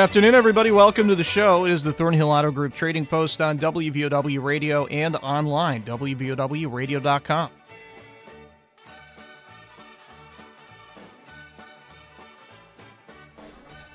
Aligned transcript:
Afternoon, 0.00 0.34
everybody. 0.34 0.70
Welcome 0.70 1.08
to 1.08 1.14
the 1.14 1.22
show. 1.22 1.66
It 1.66 1.72
is 1.72 1.82
the 1.82 1.92
Thornhill 1.92 2.30
Auto 2.30 2.50
Group 2.50 2.72
Trading 2.72 3.04
Post 3.04 3.42
on 3.42 3.58
WVOW 3.58 4.42
Radio 4.42 4.86
and 4.86 5.14
online, 5.16 5.82
WVOWradio.com. 5.82 7.50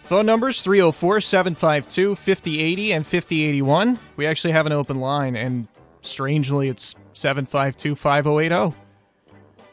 Phone 0.03 0.25
numbers 0.27 0.61
304 0.61 1.21
752 1.21 2.13
5080 2.13 2.93
and 2.93 3.07
5081. 3.07 3.99
We 4.15 4.27
actually 4.27 4.51
have 4.51 4.67
an 4.67 4.73
open 4.73 4.99
line, 4.99 5.35
and 5.35 5.67
strangely, 6.03 6.69
it's 6.69 6.93
752 7.13 7.95
5080. 7.95 8.77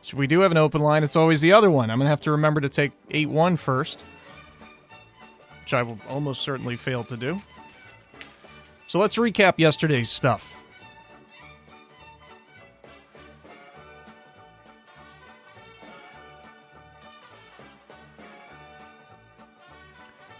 So 0.01 0.17
we 0.17 0.27
do 0.27 0.41
have 0.41 0.51
an 0.51 0.57
open 0.57 0.81
line. 0.81 1.05
It's 1.05 1.15
always 1.15 1.43
the 1.43 1.53
other 1.53 1.71
one. 1.71 1.91
I'm 1.91 1.99
going 1.99 2.07
to 2.07 2.11
have 2.11 2.23
to 2.23 2.31
remember 2.31 2.63
to 2.63 2.71
take 2.71 2.93
81 3.11 3.59
first 3.59 4.03
which 5.63 5.75
I 5.75 5.83
will 5.83 5.99
almost 6.09 6.43
certainly 6.43 6.77
fail 6.77 7.05
to 7.05 7.17
do. 7.17 7.41
So 8.89 8.99
let's 8.99 9.17
recap 9.17 9.55
yesterday's 9.57 10.11
stuff. 10.11 10.63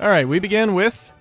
All 0.01 0.09
right, 0.09 0.27
we 0.27 0.41
begin 0.41 0.75
with 0.75 1.13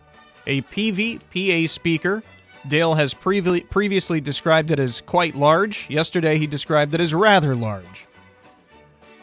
a 0.47 0.63
PVPA 0.63 1.69
speaker. 1.69 2.23
Dale 2.67 2.95
has 2.95 3.13
previ- 3.13 3.69
previously 3.69 4.19
described 4.19 4.71
it 4.71 4.79
as 4.79 5.01
quite 5.01 5.35
large. 5.35 5.87
Yesterday 5.89 6.39
he 6.39 6.47
described 6.47 6.93
it 6.95 6.99
as 6.99 7.13
rather 7.13 7.55
large. 7.55 8.07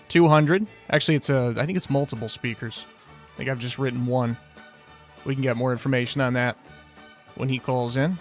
200. 0.08 0.66
Actually, 0.90 1.16
it's 1.16 1.28
a 1.28 1.54
I 1.56 1.66
think 1.66 1.76
it's 1.76 1.90
multiple 1.90 2.28
speakers. 2.28 2.84
I 3.34 3.36
think 3.36 3.50
I've 3.50 3.58
just 3.58 3.78
written 3.78 4.06
one. 4.06 4.36
We 5.24 5.34
can 5.34 5.42
get 5.42 5.56
more 5.56 5.72
information 5.72 6.20
on 6.20 6.34
that 6.34 6.56
when 7.34 7.48
he 7.48 7.58
calls 7.58 7.96
in, 7.96 8.18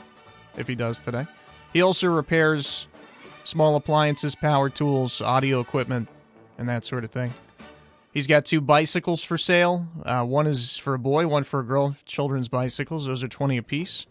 if 0.58 0.68
he 0.68 0.76
does 0.76 1.00
today. 1.00 1.26
He 1.74 1.82
also 1.82 2.08
repairs 2.08 2.88
small 3.44 3.76
appliances, 3.76 4.36
power 4.36 4.70
tools, 4.70 5.22
audio 5.22 5.60
equipment, 5.60 6.10
and 6.58 6.68
that 6.70 6.86
sort 6.86 7.04
of 7.04 7.12
thing. 7.12 7.34
He's 8.14 8.28
got 8.28 8.46
two 8.46 8.62
bicycles 8.62 9.24
for 9.24 9.38
sale. 9.38 9.88
Uh, 10.04 10.24
one 10.24 10.48
is 10.48 10.76
for 10.76 10.96
a 10.96 11.00
boy, 11.00 11.28
one 11.28 11.44
for 11.44 11.60
a 11.60 11.64
girl. 11.64 11.96
Children's 12.06 12.48
bicycles. 12.48 13.06
Those 13.06 13.24
are 13.24 13.28
20 13.28 13.58
apiece. 13.58 14.08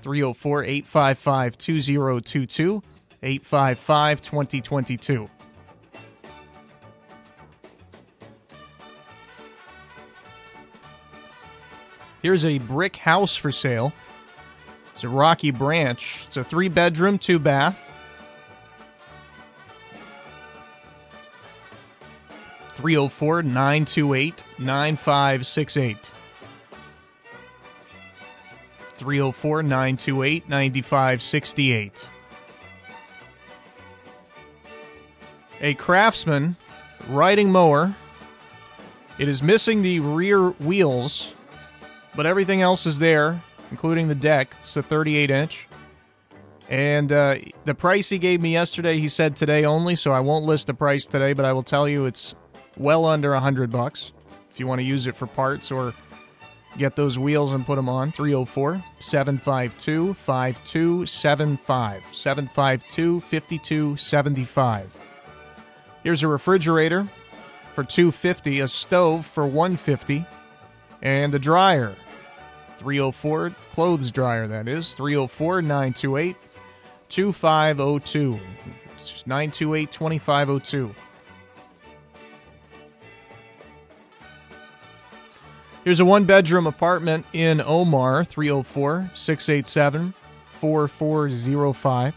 304 0.00 0.64
855 0.64 1.58
2022. 1.58 2.82
855 3.22 4.20
2022. 4.20 5.30
Here's 12.26 12.44
a 12.44 12.58
brick 12.58 12.96
house 12.96 13.36
for 13.36 13.52
sale. 13.52 13.92
It's 14.92 15.04
a 15.04 15.08
Rocky 15.08 15.52
Branch. 15.52 16.24
It's 16.26 16.36
a 16.36 16.42
three 16.42 16.66
oh 16.66 16.70
bedroom, 16.70 17.20
two 17.20 17.38
bath. 17.38 17.92
304 22.74 23.44
928 23.44 24.42
9568. 24.58 26.10
304 28.96 29.62
928 29.62 30.48
9568. 30.48 32.10
A 35.60 35.74
craftsman 35.74 36.56
riding 37.08 37.52
mower. 37.52 37.94
It 39.16 39.28
is 39.28 39.44
missing 39.44 39.82
the 39.82 40.00
rear 40.00 40.48
wheels 40.50 41.32
but 42.16 42.26
everything 42.26 42.62
else 42.62 42.86
is 42.86 42.98
there, 42.98 43.40
including 43.70 44.08
the 44.08 44.14
deck. 44.14 44.54
It's 44.58 44.76
a 44.76 44.82
38 44.82 45.30
inch. 45.30 45.68
And 46.68 47.12
uh, 47.12 47.36
the 47.64 47.74
price 47.74 48.08
he 48.08 48.18
gave 48.18 48.40
me 48.40 48.52
yesterday, 48.52 48.98
he 48.98 49.08
said 49.08 49.36
today 49.36 49.64
only, 49.64 49.94
so 49.94 50.10
I 50.10 50.20
won't 50.20 50.44
list 50.44 50.66
the 50.66 50.74
price 50.74 51.06
today, 51.06 51.32
but 51.32 51.44
I 51.44 51.52
will 51.52 51.62
tell 51.62 51.88
you 51.88 52.06
it's 52.06 52.34
well 52.76 53.04
under 53.04 53.34
a 53.34 53.40
hundred 53.40 53.70
bucks 53.70 54.12
if 54.50 54.58
you 54.58 54.66
want 54.66 54.80
to 54.80 54.84
use 54.84 55.06
it 55.06 55.14
for 55.14 55.26
parts 55.26 55.70
or 55.70 55.94
get 56.76 56.96
those 56.96 57.18
wheels 57.18 57.52
and 57.52 57.64
put 57.64 57.76
them 57.76 57.88
on. 57.88 58.10
304 58.10 58.82
752 58.98 60.14
5275. 60.14 62.04
752 62.12 63.20
5275. 63.20 64.90
Here's 66.02 66.22
a 66.22 66.28
refrigerator 66.28 67.06
for 67.74 67.84
250, 67.84 68.60
a 68.60 68.68
stove 68.68 69.26
for 69.26 69.46
150, 69.46 70.24
and 71.02 71.34
a 71.34 71.38
dryer 71.38 71.94
304 72.78 73.50
clothes 73.72 74.10
dryer 74.10 74.46
that 74.46 74.68
is 74.68 74.94
304 74.94 75.62
928 75.62 76.36
2502 77.08 78.38
928 79.26 79.90
2502 79.90 80.94
Here's 85.84 86.00
a 86.00 86.04
one 86.04 86.24
bedroom 86.24 86.66
apartment 86.66 87.24
in 87.32 87.60
Omar 87.60 88.24
304 88.24 89.12
687 89.14 90.14
4405 90.60 92.14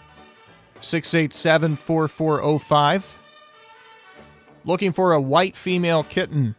687 0.82 1.76
4405 1.76 3.16
Looking 4.66 4.92
for 4.92 5.14
a 5.14 5.22
white 5.22 5.56
female 5.56 6.04
kitten 6.04 6.56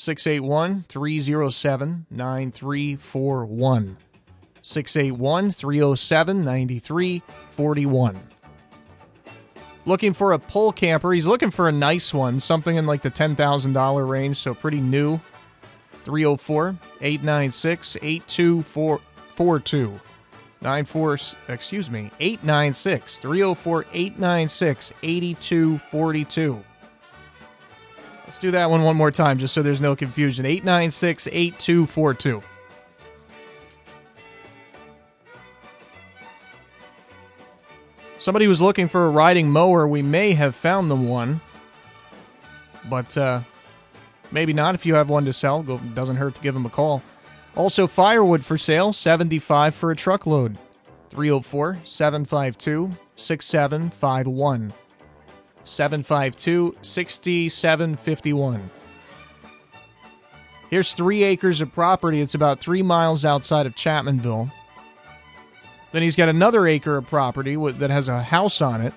681 0.00 0.84
307 0.88 2.06
9341. 2.08 3.96
681 4.62 5.50
307 5.50 6.44
9341. 6.44 8.20
Looking 9.86 10.12
for 10.12 10.34
a 10.34 10.38
pole 10.38 10.72
camper. 10.72 11.12
He's 11.12 11.26
looking 11.26 11.50
for 11.50 11.68
a 11.68 11.72
nice 11.72 12.14
one, 12.14 12.38
something 12.38 12.76
in 12.76 12.86
like 12.86 13.02
the 13.02 13.10
$10,000 13.10 14.08
range, 14.08 14.36
so 14.36 14.54
pretty 14.54 14.80
new. 14.80 15.18
304 16.04 16.76
896 17.00 17.96
8242. 18.00 20.00
94 20.62 21.18
excuse 21.48 21.90
me 21.90 22.12
896 22.20 23.18
304 23.18 23.84
896 23.92 24.92
8242 25.02 26.64
Let's 28.28 28.36
do 28.36 28.50
that 28.50 28.68
one 28.68 28.82
one 28.82 28.94
more 28.94 29.10
time 29.10 29.38
just 29.38 29.54
so 29.54 29.62
there's 29.62 29.80
no 29.80 29.96
confusion. 29.96 30.44
896 30.44 31.28
8242. 31.28 32.42
Somebody 38.18 38.46
was 38.46 38.60
looking 38.60 38.86
for 38.86 39.06
a 39.06 39.08
riding 39.08 39.50
mower. 39.50 39.88
We 39.88 40.02
may 40.02 40.32
have 40.32 40.54
found 40.54 40.90
them 40.90 41.08
one, 41.08 41.40
but 42.90 43.16
uh, 43.16 43.40
maybe 44.30 44.52
not. 44.52 44.74
If 44.74 44.84
you 44.84 44.92
have 44.92 45.08
one 45.08 45.24
to 45.24 45.32
sell, 45.32 45.62
go, 45.62 45.78
doesn't 45.78 46.16
hurt 46.16 46.34
to 46.34 46.42
give 46.42 46.52
them 46.52 46.66
a 46.66 46.70
call. 46.70 47.02
Also, 47.56 47.86
firewood 47.86 48.44
for 48.44 48.58
sale, 48.58 48.92
75 48.92 49.74
for 49.74 49.90
a 49.90 49.96
truckload. 49.96 50.58
304 51.08 51.78
752 51.82 52.90
6751. 53.16 54.70
752 55.68 56.76
6751. 56.82 58.70
Here's 60.70 60.92
three 60.92 61.22
acres 61.22 61.60
of 61.60 61.72
property. 61.72 62.20
It's 62.20 62.34
about 62.34 62.60
three 62.60 62.82
miles 62.82 63.24
outside 63.24 63.66
of 63.66 63.74
Chapmanville. 63.74 64.52
Then 65.92 66.02
he's 66.02 66.16
got 66.16 66.28
another 66.28 66.66
acre 66.66 66.98
of 66.98 67.06
property 67.06 67.56
that 67.56 67.90
has 67.90 68.08
a 68.08 68.22
house 68.22 68.60
on 68.60 68.82
it. 68.82 68.92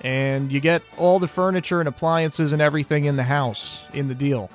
And 0.00 0.50
you 0.50 0.60
get 0.60 0.82
all 0.96 1.18
the 1.18 1.28
furniture 1.28 1.80
and 1.80 1.88
appliances 1.88 2.52
and 2.52 2.62
everything 2.62 3.04
in 3.04 3.16
the 3.16 3.22
house 3.22 3.84
in 3.92 4.08
the 4.08 4.14
deal. 4.14 4.50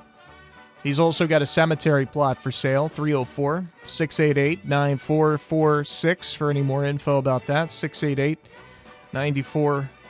He's 0.82 0.98
also 0.98 1.28
got 1.28 1.42
a 1.42 1.46
cemetery 1.46 2.06
plot 2.06 2.38
for 2.38 2.50
sale, 2.50 2.88
304 2.88 3.68
688 3.86 4.64
9446 4.64 6.34
for 6.34 6.50
any 6.50 6.62
more 6.62 6.84
info 6.84 7.18
about 7.18 7.46
that. 7.46 7.72
688 7.72 8.38
9446. 9.12 10.01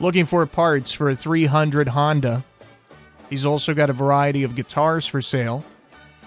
Looking 0.00 0.26
for 0.26 0.44
parts 0.46 0.92
for 0.92 1.08
a 1.08 1.16
300 1.16 1.88
Honda. 1.88 2.44
He's 3.30 3.46
also 3.46 3.74
got 3.74 3.90
a 3.90 3.92
variety 3.92 4.42
of 4.42 4.54
guitars 4.54 5.06
for 5.06 5.22
sale. 5.22 5.64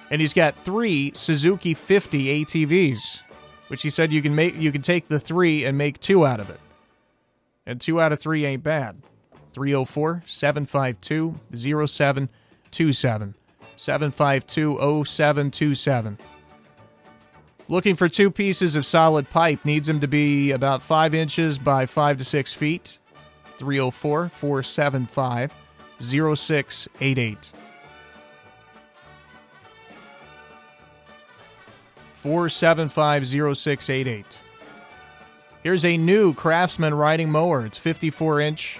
And 0.09 0.21
he's 0.21 0.33
got 0.33 0.55
three 0.55 1.11
Suzuki 1.13 1.73
50 1.73 2.45
ATVs, 2.45 3.21
which 3.67 3.81
he 3.81 3.89
said 3.89 4.11
you 4.13 4.21
can 4.21 4.33
make 4.33 4.55
you 4.55 4.71
can 4.71 4.81
take 4.81 5.07
the 5.07 5.19
three 5.19 5.65
and 5.65 5.77
make 5.77 5.99
two 5.99 6.25
out 6.25 6.39
of 6.39 6.49
it. 6.49 6.59
And 7.65 7.81
two 7.81 7.99
out 7.99 8.13
of 8.13 8.19
three 8.19 8.45
ain't 8.45 8.63
bad. 8.63 9.01
304 9.53 10.23
752 10.25 11.35
0727. 11.53 13.33
752 13.75 15.03
0727. 15.05 16.17
Looking 17.69 17.97
for 17.97 18.07
two 18.07 18.31
pieces 18.31 18.77
of 18.77 18.85
solid 18.85 19.29
pipe. 19.29 19.65
Needs 19.65 19.87
them 19.87 19.99
to 19.99 20.07
be 20.07 20.51
about 20.51 20.81
five 20.81 21.13
inches 21.13 21.59
by 21.59 21.85
five 21.85 22.17
to 22.17 22.23
six 22.23 22.53
feet. 22.53 22.97
304 23.57 24.29
475 24.29 25.53
0688. 25.99 27.51
475 32.15 33.27
Here's 35.63 35.85
a 35.85 35.97
new 35.97 36.33
Craftsman 36.33 36.93
riding 36.93 37.29
mower. 37.29 37.65
It's 37.65 37.77
54 37.77 38.41
inch. 38.41 38.79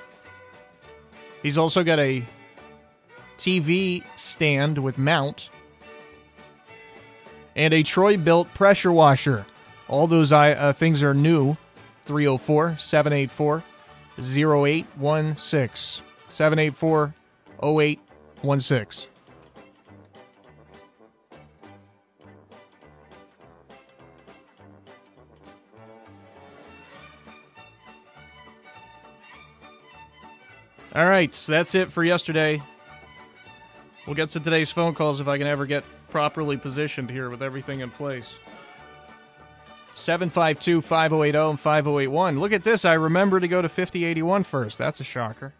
He's 1.43 1.57
also 1.57 1.83
got 1.83 1.99
a 1.99 2.23
TV 3.37 4.03
stand 4.15 4.77
with 4.77 4.97
mount 4.97 5.49
and 7.57 7.73
a 7.73 7.83
Troy 7.83 8.15
built 8.15 8.53
pressure 8.53 8.93
washer. 8.93 9.45
All 9.89 10.07
those 10.07 10.31
uh, 10.31 10.71
things 10.73 11.03
are 11.03 11.13
new. 11.13 11.57
304 12.05 12.77
784 12.77 13.63
0816. 14.17 16.03
784 16.29 17.13
0816. 17.61 19.09
All 30.95 31.05
right, 31.05 31.35
so 31.35 31.51
that's 31.51 31.75
it 31.75 31.91
for 31.91 32.03
yesterday. 32.03 32.61
We'll 34.07 34.15
get 34.15 34.29
to 34.29 34.39
today's 34.39 34.71
phone 34.71 34.95
calls 34.95 35.19
if 35.21 35.27
I 35.27 35.37
can 35.37 35.45
ever 35.45 35.65
get 35.65 35.83
properly 36.17 36.57
positioned 36.57 37.11
here 37.11 37.29
with 37.29 37.43
everything 37.43 37.81
in 37.81 37.91
place. 37.91 38.39
752 39.93 40.81
5080 40.81 41.37
and 41.37 41.59
5081. 41.59 42.39
Look 42.39 42.53
at 42.53 42.63
this. 42.63 42.85
I 42.85 42.93
remember 42.93 43.39
to 43.39 43.47
go 43.47 43.61
to 43.61 43.69
5081 43.69 44.43
first. 44.43 44.79
That's 44.79 44.99
a 44.99 45.03
shocker. 45.03 45.53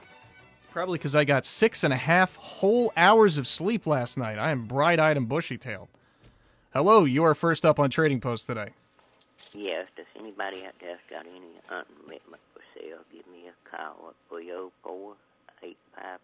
It's 0.00 0.72
probably 0.72 0.98
because 0.98 1.14
I 1.14 1.22
got 1.22 1.44
six 1.44 1.84
and 1.84 1.92
a 1.94 1.96
half 1.96 2.34
whole 2.34 2.92
hours 2.96 3.38
of 3.38 3.46
sleep 3.46 3.86
last 3.86 4.18
night. 4.18 4.36
I 4.36 4.50
am 4.50 4.66
bright 4.66 4.98
eyed 4.98 5.16
and 5.16 5.28
bushy 5.28 5.58
tailed. 5.58 5.86
Hello, 6.72 7.04
you 7.04 7.22
are 7.22 7.36
first 7.36 7.64
up 7.64 7.78
on 7.78 7.88
Trading 7.88 8.20
Post 8.20 8.48
today. 8.48 8.70
Yes, 9.52 9.86
does 9.96 10.06
anybody 10.18 10.64
out 10.66 10.74
there 10.80 10.98
got 11.08 11.24
any 11.24 11.38
uh, 11.70 11.82
uncommitment 11.82 12.42
for 12.52 12.62
sale? 12.74 12.98
Give 13.12 13.24
me 13.28 13.44
a 13.46 13.70
call 13.70 14.08
at 14.08 14.16
304 14.28 15.14
855 15.62 16.20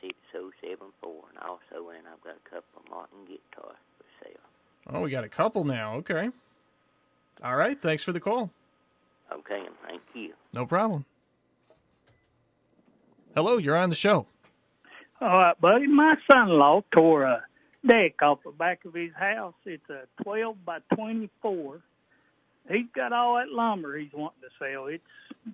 6074. 0.00 1.24
And 1.30 1.38
also, 1.38 1.90
and 1.90 2.06
I've 2.06 2.22
got 2.24 2.36
a 2.36 2.48
couple 2.48 2.82
of 2.82 2.90
Martin 2.90 3.18
guitars 3.26 3.76
for 3.98 4.24
sale. 4.24 4.46
Oh, 4.90 5.02
we 5.02 5.10
got 5.10 5.24
a 5.24 5.28
couple 5.28 5.64
now. 5.64 5.94
Okay. 5.96 6.28
All 7.42 7.56
right. 7.56 7.80
Thanks 7.80 8.02
for 8.02 8.12
the 8.12 8.20
call. 8.20 8.50
Okay, 9.32 9.60
and 9.66 9.74
thank 9.86 10.02
you. 10.14 10.34
No 10.52 10.66
problem. 10.66 11.04
Hello, 13.34 13.56
you're 13.56 13.76
on 13.76 13.88
the 13.88 13.96
show. 13.96 14.26
All 15.20 15.28
right, 15.28 15.60
buddy. 15.60 15.86
My 15.86 16.16
son-in-law 16.30 16.82
tore 16.92 17.22
a 17.22 17.42
deck 17.86 18.20
off 18.22 18.40
the 18.44 18.50
back 18.50 18.84
of 18.84 18.94
his 18.94 19.12
house. 19.18 19.54
It's 19.64 19.88
a 19.88 20.02
12 20.22 20.64
by 20.64 20.78
24. 20.94 21.80
He's 22.68 22.86
got 22.94 23.12
all 23.12 23.36
that 23.36 23.50
lumber 23.50 23.98
he's 23.98 24.12
wanting 24.12 24.42
to 24.42 24.48
sell. 24.58 24.86
It's 24.86 25.02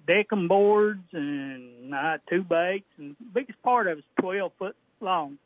decking 0.06 0.48
boards 0.48 1.04
and 1.12 1.94
uh, 1.94 2.18
two 2.28 2.42
bakes, 2.42 2.86
and 2.98 3.16
the 3.18 3.26
biggest 3.32 3.62
part 3.62 3.86
of 3.86 3.98
it's 3.98 4.06
12 4.20 4.52
foot 4.58 4.76
long 5.00 5.38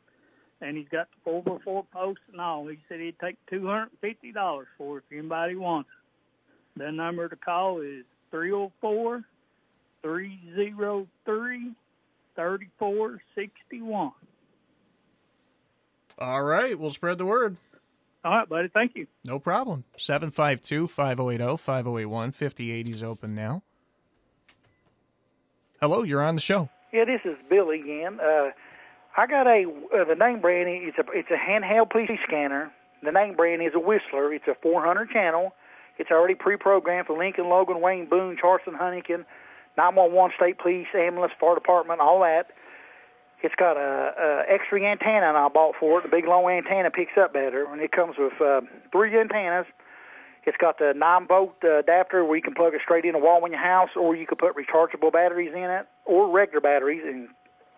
and 0.63 0.77
he's 0.77 0.87
got 0.87 1.07
the 1.11 1.17
four 1.23 1.43
by 1.43 1.57
four 1.63 1.85
posts 1.93 2.23
and 2.31 2.39
all. 2.39 2.67
He 2.67 2.79
said 2.87 2.99
he'd 2.99 3.19
take 3.19 3.35
two 3.49 3.67
hundred 3.67 3.89
and 3.91 3.99
fifty 4.01 4.31
dollars 4.31 4.67
for 4.77 4.97
it 4.97 5.03
if 5.09 5.19
anybody 5.19 5.55
wants 5.55 5.89
it. 5.89 6.79
The 6.83 6.91
number 6.91 7.27
to 7.27 7.35
call 7.35 7.81
is 7.81 8.05
three 8.31 8.49
zero 8.49 8.71
four 8.79 9.23
three 10.01 10.39
zero 10.55 11.07
three 11.25 11.73
thirty 12.35 12.69
four 12.79 13.21
sixty 13.35 13.81
one. 13.81 14.13
All 16.17 16.43
right, 16.43 16.77
we'll 16.79 16.91
spread 16.91 17.17
the 17.17 17.25
word. 17.25 17.57
All 18.23 18.31
right, 18.31 18.47
buddy. 18.47 18.69
Thank 18.69 18.95
you. 18.95 19.07
No 19.25 19.39
problem. 19.39 19.83
752 19.97 20.87
5080 20.87 21.57
5081 21.57 22.31
5080 22.31 22.91
is 22.91 23.03
open 23.03 23.35
now. 23.35 23.63
Hello, 25.81 26.03
you're 26.03 26.23
on 26.23 26.35
the 26.35 26.41
show. 26.41 26.69
Yeah, 26.93 27.03
this 27.05 27.19
is 27.25 27.35
Billy 27.49 27.81
again. 27.81 28.19
Uh, 28.21 28.51
I 29.17 29.27
got 29.27 29.47
a 29.47 29.65
uh, 29.93 30.05
the 30.05 30.15
name 30.15 30.39
brand. 30.39 30.69
It's 30.69 30.97
a 30.97 31.03
it's 31.11 31.29
a 31.29 31.35
handheld 31.35 31.91
PC 31.91 32.17
scanner. 32.25 32.71
The 33.03 33.11
name 33.11 33.35
brand 33.35 33.61
is 33.61 33.73
a 33.75 33.79
Whistler. 33.79 34.33
It's 34.33 34.47
a 34.47 34.55
400 34.61 35.09
channel. 35.09 35.53
It's 35.99 36.09
already 36.09 36.35
pre-programmed 36.35 37.07
for 37.07 37.17
Lincoln, 37.17 37.49
Logan, 37.49 37.81
Wayne, 37.81 38.07
Boone, 38.09 38.37
Charleston, 38.39 38.73
Huntington, 38.73 39.25
911, 39.77 40.33
state 40.37 40.57
police, 40.57 40.87
ambulance, 40.95 41.33
fire 41.39 41.53
department, 41.53 41.99
all 41.99 42.21
that. 42.21 42.47
It's 43.43 43.55
got 43.55 43.75
a, 43.75 44.45
a 44.49 44.53
X-ray 44.53 44.85
antenna 44.85 45.27
and 45.27 45.37
I 45.37 45.49
bought 45.49 45.75
for 45.77 45.99
it. 45.99 46.03
The 46.03 46.09
big 46.09 46.25
long 46.25 46.49
antenna 46.49 46.89
picks 46.89 47.11
up 47.19 47.33
better, 47.33 47.67
and 47.69 47.81
it 47.81 47.91
comes 47.91 48.15
with 48.17 48.39
uh, 48.41 48.61
three 48.91 49.19
antennas. 49.19 49.65
It's 50.45 50.57
got 50.57 50.79
the 50.79 50.93
9 50.95 51.27
volt 51.27 51.55
uh, 51.63 51.79
adapter 51.79 52.23
where 52.23 52.37
you 52.37 52.41
can 52.41 52.53
plug 52.53 52.73
it 52.73 52.81
straight 52.83 53.05
in 53.05 53.13
the 53.13 53.19
wall 53.19 53.45
in 53.45 53.51
your 53.51 53.61
house, 53.61 53.89
or 53.95 54.15
you 54.15 54.25
could 54.25 54.37
put 54.37 54.55
rechargeable 54.55 55.11
batteries 55.11 55.53
in 55.53 55.69
it, 55.69 55.85
or 56.05 56.29
regular 56.31 56.61
batteries, 56.61 57.03
and 57.05 57.27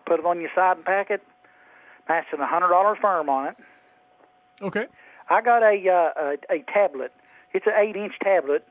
put 0.06 0.20
it 0.20 0.26
on 0.26 0.40
your 0.40 0.50
side 0.54 0.76
and 0.76 0.86
pack 0.86 1.10
it. 1.10 1.22
That's 2.08 2.26
a 2.32 2.46
hundred 2.46 2.68
dollar 2.68 2.96
firm 2.96 3.28
on 3.28 3.48
it. 3.48 3.56
Okay. 4.62 4.86
I 5.28 5.42
got 5.42 5.62
a 5.62 5.76
uh, 5.88 6.36
a, 6.50 6.54
a 6.54 6.64
tablet. 6.72 7.12
It's 7.52 7.66
an 7.66 7.72
eight 7.76 7.96
inch 7.96 8.14
tablet, 8.22 8.66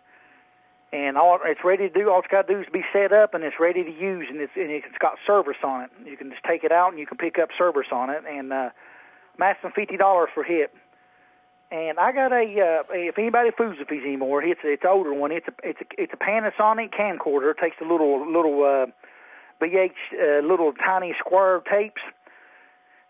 and 0.93 1.17
all 1.17 1.39
it's 1.43 1.63
ready 1.63 1.89
to 1.89 1.93
do. 1.93 2.09
All 2.09 2.19
it's 2.19 2.27
got 2.31 2.47
to 2.47 2.53
do 2.53 2.59
is 2.59 2.67
be 2.71 2.83
set 2.93 3.11
up, 3.11 3.33
and 3.33 3.43
it's 3.43 3.59
ready 3.59 3.83
to 3.83 3.91
use, 3.91 4.27
and 4.29 4.39
it's 4.39 4.53
and 4.55 4.69
it's 4.69 4.97
got 4.99 5.17
service 5.25 5.57
on 5.63 5.83
it. 5.83 5.91
You 6.05 6.17
can 6.17 6.29
just 6.29 6.43
take 6.43 6.63
it 6.63 6.71
out, 6.71 6.89
and 6.89 6.99
you 6.99 7.07
can 7.07 7.17
pick 7.17 7.37
up 7.39 7.49
service 7.57 7.87
on 7.91 8.09
it. 8.09 8.23
And 8.27 8.53
uh, 8.53 8.69
I'm 9.39 9.71
fifty 9.75 9.97
dollars 9.97 10.29
for 10.33 10.43
hit. 10.43 10.71
And 11.71 11.99
I 11.99 12.11
got 12.11 12.31
a 12.31 12.45
uh, 12.45 12.83
if 12.93 13.17
anybody 13.17 13.49
fools 13.57 13.77
with 13.79 13.89
these 13.89 14.03
anymore, 14.03 14.43
it's 14.43 14.61
it's 14.63 14.83
older 14.87 15.13
one. 15.13 15.31
It's 15.31 15.47
a 15.47 15.53
it's 15.63 15.81
a 15.81 15.85
it's 15.97 16.13
a 16.13 16.17
Panasonic 16.17 16.91
camcorder. 16.93 17.51
It 17.51 17.57
takes 17.61 17.77
a 17.81 17.85
little 17.85 18.25
little 18.25 18.63
uh, 18.63 18.85
BH 19.63 19.91
uh, 20.13 20.45
little 20.47 20.73
tiny 20.73 21.15
square 21.19 21.61
tapes, 21.69 22.01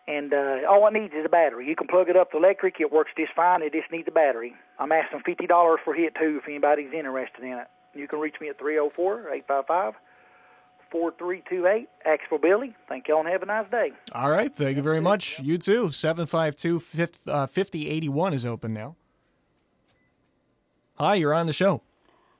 and 0.07 0.33
uh, 0.33 0.59
all 0.69 0.87
it 0.87 0.93
needs 0.93 1.13
is 1.13 1.25
a 1.25 1.29
battery. 1.29 1.67
You 1.67 1.75
can 1.75 1.87
plug 1.87 2.09
it 2.09 2.15
up 2.15 2.31
to 2.31 2.37
electric; 2.37 2.79
it 2.79 2.91
works 2.91 3.11
just 3.17 3.33
fine. 3.33 3.61
It 3.61 3.73
just 3.73 3.91
needs 3.91 4.07
a 4.07 4.11
battery. 4.11 4.53
I'm 4.79 4.91
asking 4.91 5.21
fifty 5.25 5.47
dollars 5.47 5.79
for 5.83 5.95
it 5.95 6.13
too, 6.19 6.39
if 6.41 6.47
anybody's 6.47 6.93
interested 6.93 7.43
in 7.43 7.53
it. 7.53 7.67
You 7.93 8.07
can 8.07 8.19
reach 8.19 8.35
me 8.39 8.49
at 8.49 8.59
three 8.59 8.73
zero 8.73 8.87
oh 8.87 8.93
four 8.95 9.29
eight 9.33 9.45
five 9.47 9.65
five 9.67 9.93
four 10.91 11.13
three 11.17 11.43
two 11.49 11.65
eight. 11.67 11.87
Ask 12.05 12.21
for 12.29 12.37
Billy. 12.37 12.75
Thank 12.87 13.07
y'all 13.07 13.19
and 13.19 13.29
have 13.29 13.41
a 13.41 13.45
nice 13.45 13.69
day. 13.71 13.91
All 14.11 14.29
right, 14.29 14.55
thank 14.55 14.77
you 14.77 14.83
very 14.83 15.01
much. 15.01 15.39
You 15.39 15.57
too. 15.57 15.91
Seven 15.91 16.25
five 16.25 16.55
two 16.55 16.81
uh, 17.27 17.47
fifty 17.47 17.89
eighty 17.89 18.09
one 18.09 18.33
is 18.33 18.45
open 18.45 18.73
now. 18.73 18.95
Hi, 20.95 21.15
you're 21.15 21.33
on 21.33 21.47
the 21.47 21.53
show. 21.53 21.81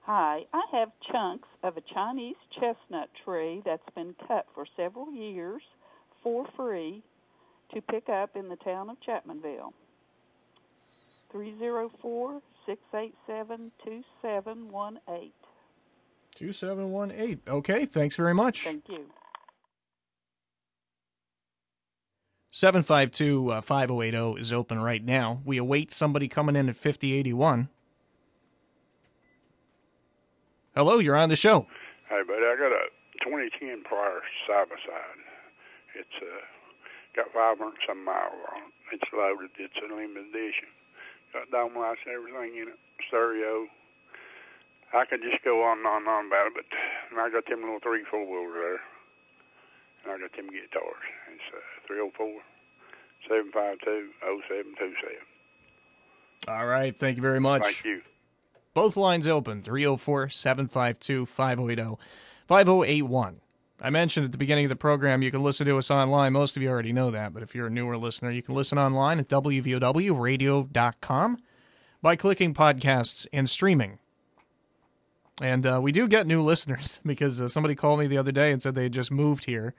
Hi, 0.01 0.41
I 0.53 0.62
have 0.72 0.89
chunks 1.12 1.48
of 1.63 1.77
a 1.77 1.81
Chinese 1.93 2.36
chestnut 2.53 3.10
tree 3.24 3.63
that's 3.65 3.89
been 3.95 4.13
cut 4.27 4.45
for 4.53 4.65
several 4.77 5.12
years 5.12 5.63
for 6.22 6.45
free 6.55 7.01
to 7.74 7.81
pick 7.81 8.10
up 8.10 8.36
in 8.36 8.50
the 8.50 8.55
town 8.57 8.89
of 8.89 8.98
Chapmanville. 9.01 9.74
304 11.31 12.41
687 12.65 13.72
2718. 13.84 15.31
2718. 16.36 17.41
Okay, 17.48 17.86
thanks 17.86 18.15
very 18.15 18.34
much. 18.34 18.63
Thank 18.63 18.88
you. 18.89 19.05
752 22.51 23.62
5080 23.62 24.39
is 24.39 24.53
open 24.53 24.79
right 24.79 25.03
now. 25.03 25.41
We 25.43 25.57
await 25.57 25.91
somebody 25.91 26.29
coming 26.29 26.55
in 26.55 26.69
at 26.69 26.77
5081. 26.77 27.67
Hello, 30.74 31.00
you're 31.00 31.17
on 31.17 31.27
the 31.27 31.36
show. 31.36 31.67
Hey, 32.10 32.22
buddy, 32.25 32.45
I 32.45 32.55
got 32.55 32.72
a 32.72 32.88
2010 33.24 33.84
Polaris 33.89 34.24
side 34.48 34.69
by 34.69 34.75
side. 34.75 35.19
It's 36.00 36.15
uh, 36.22 36.41
got 37.15 37.31
500 37.31 37.57
some 37.88 38.03
miles 38.03 38.36
on 38.51 38.69
it. 38.69 39.00
It's 39.00 39.10
loaded. 39.15 39.51
It's 39.57 39.79
a 39.79 39.88
limited 39.88 40.29
edition. 40.29 40.69
Got 41.34 41.50
dome 41.51 41.75
lights 41.79 42.03
and 42.05 42.13
everything 42.13 42.60
in 42.60 42.67
it. 42.75 42.79
Stereo. 43.07 43.67
I 44.93 45.03
could 45.03 45.22
just 45.24 45.43
go 45.43 45.63
on 45.63 45.79
and 45.79 45.88
on 45.88 46.03
and 46.03 46.07
on 46.07 46.27
about 46.27 46.48
it, 46.48 46.53
but 46.55 47.19
I 47.19 47.29
got 47.29 47.48
them 47.48 47.63
little 47.63 47.79
three 47.81 48.05
four 48.10 48.24
wheelers 48.24 48.55
there, 48.55 48.79
and 50.03 50.07
I 50.13 50.27
got 50.27 50.36
them 50.38 50.48
guitars. 50.48 51.03
It's 51.34 51.50
uh, 51.51 51.88
304 51.88 52.39
752 53.27 54.13
0727. 54.48 55.36
All 56.48 56.67
right. 56.67 56.95
Thank 56.95 57.17
you 57.17 57.22
very 57.24 57.41
much. 57.41 57.63
Thank 57.63 57.84
you. 57.84 58.01
Both 58.74 58.95
lines 58.95 59.25
open 59.25 59.63
304 59.63 60.29
752 60.29 61.25
5080 61.25 61.98
5081. 62.48 63.41
I 63.82 63.89
mentioned 63.89 64.25
at 64.25 64.32
the 64.32 64.38
beginning 64.38 64.65
of 64.65 64.70
the 64.70 64.75
program 64.75 65.22
you 65.22 65.32
can 65.32 65.44
listen 65.44 65.65
to 65.67 65.77
us 65.77 65.91
online. 65.91 66.34
Most 66.34 66.55
of 66.55 66.63
you 66.63 66.70
already 66.70 66.94
know 66.94 67.12
that, 67.12 67.34
but 67.34 67.44
if 67.44 67.53
you're 67.53 67.67
a 67.67 67.72
newer 67.72 67.98
listener, 67.98 68.32
you 68.32 68.41
can 68.41 68.55
listen 68.55 68.77
online 68.77 69.20
at 69.20 69.27
WVOWradio.com 69.27 71.38
by 72.01 72.15
clicking 72.15 72.53
podcasts 72.53 73.27
and 73.34 73.50
streaming. 73.50 74.00
And 75.41 75.65
uh, 75.65 75.79
we 75.82 75.91
do 75.91 76.08
get 76.08 76.27
new 76.27 76.41
listeners 76.41 77.01
because 77.05 77.41
uh, 77.41 77.50
somebody 77.50 77.75
called 77.75 78.00
me 78.00 78.08
the 78.08 78.17
other 78.17 78.32
day 78.32 78.51
and 78.51 78.62
said 78.62 78.75
they 78.75 78.84
had 78.84 78.94
just 78.94 79.12
moved 79.12 79.46
here, 79.46 79.74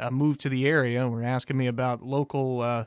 uh, 0.00 0.10
moved 0.10 0.40
to 0.40 0.48
the 0.48 0.66
area, 0.66 1.02
and 1.02 1.12
were 1.12 1.22
asking 1.22 1.58
me 1.58 1.66
about 1.66 2.02
local. 2.02 2.62
Uh, 2.62 2.86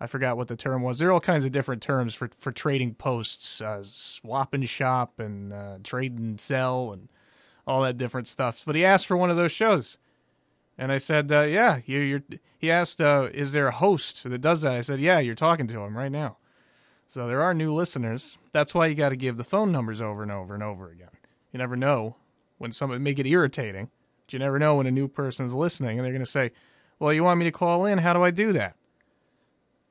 I 0.00 0.08
forgot 0.08 0.36
what 0.36 0.48
the 0.48 0.56
term 0.56 0.82
was. 0.82 0.98
There 0.98 1.08
are 1.08 1.12
all 1.12 1.20
kinds 1.20 1.44
of 1.44 1.52
different 1.52 1.80
terms 1.80 2.14
for 2.14 2.28
for 2.38 2.50
trading 2.50 2.94
posts, 2.94 3.60
uh, 3.60 3.82
swap 3.84 4.52
and 4.52 4.68
shop, 4.68 5.20
and 5.20 5.52
uh, 5.52 5.78
trade 5.84 6.18
and 6.18 6.40
sell, 6.40 6.92
and 6.92 7.08
all 7.66 7.82
that 7.82 7.96
different 7.96 8.28
stuff. 8.28 8.62
But 8.66 8.76
he 8.76 8.84
asked 8.84 9.06
for 9.06 9.16
one 9.16 9.30
of 9.30 9.36
those 9.36 9.52
shows, 9.52 9.98
and 10.76 10.92
I 10.92 10.98
said, 10.98 11.30
uh, 11.30 11.42
"Yeah, 11.42 11.80
you, 11.86 11.98
you're." 12.00 12.22
He 12.58 12.70
asked, 12.70 13.00
uh, 13.00 13.28
"Is 13.32 13.52
there 13.52 13.68
a 13.68 13.72
host 13.72 14.24
that 14.24 14.40
does 14.40 14.62
that?" 14.62 14.72
I 14.72 14.80
said, 14.80 15.00
"Yeah, 15.00 15.18
you're 15.18 15.34
talking 15.34 15.66
to 15.68 15.80
him 15.80 15.96
right 15.96 16.12
now." 16.12 16.38
So 17.08 17.26
there 17.26 17.42
are 17.42 17.54
new 17.54 17.72
listeners. 17.72 18.38
That's 18.52 18.74
why 18.74 18.86
you 18.86 18.94
got 18.94 19.10
to 19.10 19.16
give 19.16 19.36
the 19.36 19.44
phone 19.44 19.70
numbers 19.70 20.00
over 20.00 20.22
and 20.22 20.32
over 20.32 20.54
and 20.54 20.62
over 20.62 20.90
again. 20.90 21.10
You 21.52 21.58
never 21.58 21.76
know 21.76 22.16
when 22.58 22.72
somebody 22.72 23.00
make 23.00 23.18
it 23.18 23.26
irritating. 23.26 23.90
But 24.24 24.32
you 24.32 24.38
never 24.38 24.58
know 24.58 24.76
when 24.76 24.86
a 24.86 24.90
new 24.90 25.06
person's 25.06 25.54
listening 25.54 25.98
and 25.98 26.04
they're 26.04 26.12
going 26.12 26.24
to 26.24 26.30
say, 26.30 26.52
"Well, 26.98 27.12
you 27.12 27.24
want 27.24 27.38
me 27.38 27.44
to 27.44 27.52
call 27.52 27.86
in? 27.86 27.98
How 27.98 28.12
do 28.12 28.22
I 28.22 28.30
do 28.30 28.52
that?" 28.52 28.76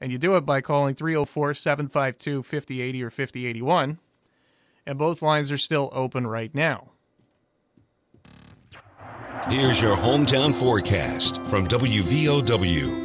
And 0.01 0.11
you 0.11 0.17
do 0.17 0.35
it 0.35 0.41
by 0.41 0.59
calling 0.59 0.95
304-752-5080 0.95 3.01
or 3.01 3.09
5081. 3.09 3.99
And 4.85 4.97
both 4.97 5.21
lines 5.21 5.49
are 5.49 5.57
still 5.57 5.89
open 5.93 6.27
right 6.27 6.53
now. 6.53 6.89
Here's 9.49 9.81
your 9.81 9.95
hometown 9.95 10.55
forecast 10.55 11.41
from 11.43 11.67
WVOW. 11.67 13.03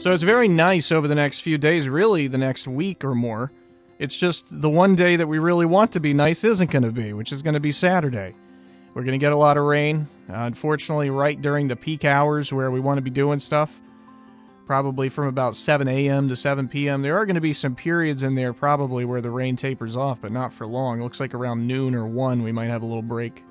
So 0.00 0.12
it's 0.12 0.22
very 0.22 0.46
nice 0.46 0.92
over 0.92 1.08
the 1.08 1.16
next 1.16 1.40
few 1.40 1.58
days, 1.58 1.88
really 1.88 2.28
the 2.28 2.38
next 2.38 2.68
week 2.68 3.04
or 3.04 3.14
more. 3.14 3.50
It's 3.98 4.16
just 4.16 4.60
the 4.60 4.70
one 4.70 4.94
day 4.94 5.16
that 5.16 5.26
we 5.26 5.38
really 5.38 5.66
want 5.66 5.92
to 5.92 6.00
be 6.00 6.14
nice 6.14 6.44
isn't 6.44 6.70
going 6.70 6.84
to 6.84 6.92
be, 6.92 7.12
which 7.12 7.32
is 7.32 7.42
going 7.42 7.54
to 7.54 7.60
be 7.60 7.72
Saturday. 7.72 8.34
We're 8.94 9.02
going 9.02 9.18
to 9.18 9.24
get 9.24 9.32
a 9.32 9.36
lot 9.36 9.56
of 9.56 9.64
rain. 9.64 10.06
Uh, 10.28 10.34
unfortunately, 10.34 11.10
right 11.10 11.40
during 11.40 11.68
the 11.68 11.76
peak 11.76 12.04
hours 12.04 12.52
where 12.52 12.70
we 12.70 12.78
want 12.78 12.98
to 12.98 13.02
be 13.02 13.10
doing 13.10 13.38
stuff, 13.38 13.80
probably 14.66 15.08
from 15.08 15.28
about 15.28 15.54
7 15.54 15.86
a.m. 15.86 16.28
to 16.28 16.36
7 16.36 16.68
p.m. 16.68 17.00
There 17.00 17.16
are 17.16 17.24
going 17.24 17.36
to 17.36 17.40
be 17.40 17.52
some 17.52 17.74
periods 17.76 18.22
in 18.22 18.34
there 18.34 18.52
probably 18.52 19.04
where 19.04 19.20
the 19.20 19.30
rain 19.30 19.56
tapers 19.56 19.96
off, 19.96 20.20
but 20.20 20.32
not 20.32 20.52
for 20.52 20.66
long. 20.66 21.00
It 21.00 21.04
looks 21.04 21.20
like 21.20 21.34
around 21.34 21.66
noon 21.66 21.94
or 21.94 22.06
1 22.06 22.42
we 22.42 22.52
might 22.52 22.68
have 22.68 22.82
a 22.82 22.86
little 22.86 23.02
break. 23.02 23.44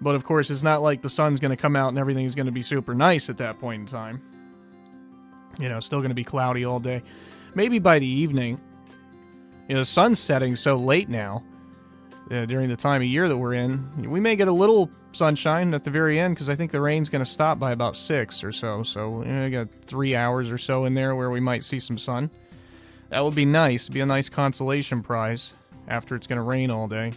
But 0.00 0.14
of 0.14 0.24
course, 0.24 0.50
it's 0.50 0.62
not 0.62 0.82
like 0.82 1.02
the 1.02 1.10
sun's 1.10 1.38
going 1.38 1.50
to 1.50 1.56
come 1.56 1.76
out 1.76 1.90
and 1.90 1.98
everything's 1.98 2.34
going 2.34 2.46
to 2.46 2.52
be 2.52 2.62
super 2.62 2.94
nice 2.94 3.28
at 3.28 3.38
that 3.38 3.60
point 3.60 3.80
in 3.80 3.86
time. 3.86 4.20
You 5.60 5.68
know, 5.68 5.78
still 5.80 5.98
going 5.98 6.08
to 6.08 6.14
be 6.14 6.24
cloudy 6.24 6.64
all 6.64 6.80
day. 6.80 7.02
Maybe 7.54 7.78
by 7.78 7.98
the 7.98 8.06
evening, 8.06 8.60
you 9.68 9.74
know, 9.74 9.82
the 9.82 9.86
sun's 9.86 10.18
setting 10.18 10.56
so 10.56 10.76
late 10.76 11.08
now 11.08 11.44
uh, 12.30 12.46
during 12.46 12.68
the 12.68 12.76
time 12.76 13.02
of 13.02 13.08
year 13.08 13.28
that 13.28 13.36
we're 13.36 13.54
in. 13.54 14.10
We 14.10 14.20
may 14.20 14.36
get 14.36 14.48
a 14.48 14.52
little 14.52 14.90
sunshine 15.12 15.74
at 15.74 15.84
the 15.84 15.90
very 15.90 16.18
end 16.18 16.34
because 16.34 16.48
I 16.48 16.56
think 16.56 16.70
the 16.70 16.80
rain's 16.80 17.08
going 17.08 17.24
to 17.24 17.30
stop 17.30 17.58
by 17.58 17.72
about 17.72 17.96
six 17.96 18.42
or 18.42 18.52
so. 18.52 18.82
So 18.82 19.22
you 19.22 19.32
know, 19.32 19.50
got 19.50 19.68
three 19.84 20.14
hours 20.14 20.50
or 20.50 20.58
so 20.58 20.84
in 20.84 20.94
there 20.94 21.14
where 21.14 21.30
we 21.30 21.40
might 21.40 21.64
see 21.64 21.78
some 21.78 21.98
sun. 21.98 22.30
That 23.10 23.22
would 23.24 23.34
be 23.34 23.44
nice. 23.44 23.84
It'd 23.84 23.94
be 23.94 24.00
a 24.00 24.06
nice 24.06 24.28
consolation 24.28 25.02
prize 25.02 25.52
after 25.88 26.16
it's 26.16 26.26
going 26.26 26.38
to 26.38 26.42
rain 26.42 26.70
all 26.70 26.88
day. 26.88 27.12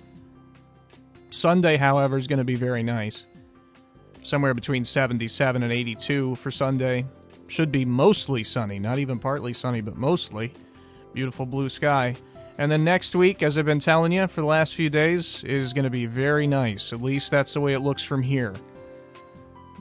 Sunday, 1.29 1.77
however, 1.77 2.17
is 2.17 2.27
going 2.27 2.39
to 2.39 2.45
be 2.45 2.55
very 2.55 2.83
nice. 2.83 3.25
Somewhere 4.23 4.53
between 4.53 4.83
77 4.83 5.63
and 5.63 5.71
82 5.71 6.35
for 6.35 6.51
Sunday. 6.51 7.05
Should 7.47 7.71
be 7.71 7.85
mostly 7.85 8.43
sunny, 8.43 8.79
not 8.79 8.97
even 8.97 9.19
partly 9.19 9.53
sunny, 9.53 9.79
but 9.79 9.97
mostly. 9.97 10.51
Beautiful 11.13 11.45
blue 11.45 11.69
sky. 11.69 12.15
And 12.57 12.71
then 12.71 12.83
next 12.83 13.15
week, 13.15 13.43
as 13.43 13.57
I've 13.57 13.65
been 13.65 13.79
telling 13.79 14.13
you 14.13 14.27
for 14.27 14.41
the 14.41 14.47
last 14.47 14.75
few 14.75 14.89
days, 14.89 15.43
is 15.43 15.73
going 15.73 15.83
to 15.83 15.89
be 15.89 16.05
very 16.05 16.47
nice. 16.47 16.93
At 16.93 17.01
least 17.01 17.31
that's 17.31 17.53
the 17.53 17.59
way 17.59 17.73
it 17.73 17.79
looks 17.79 18.01
from 18.01 18.21
here. 18.21 18.53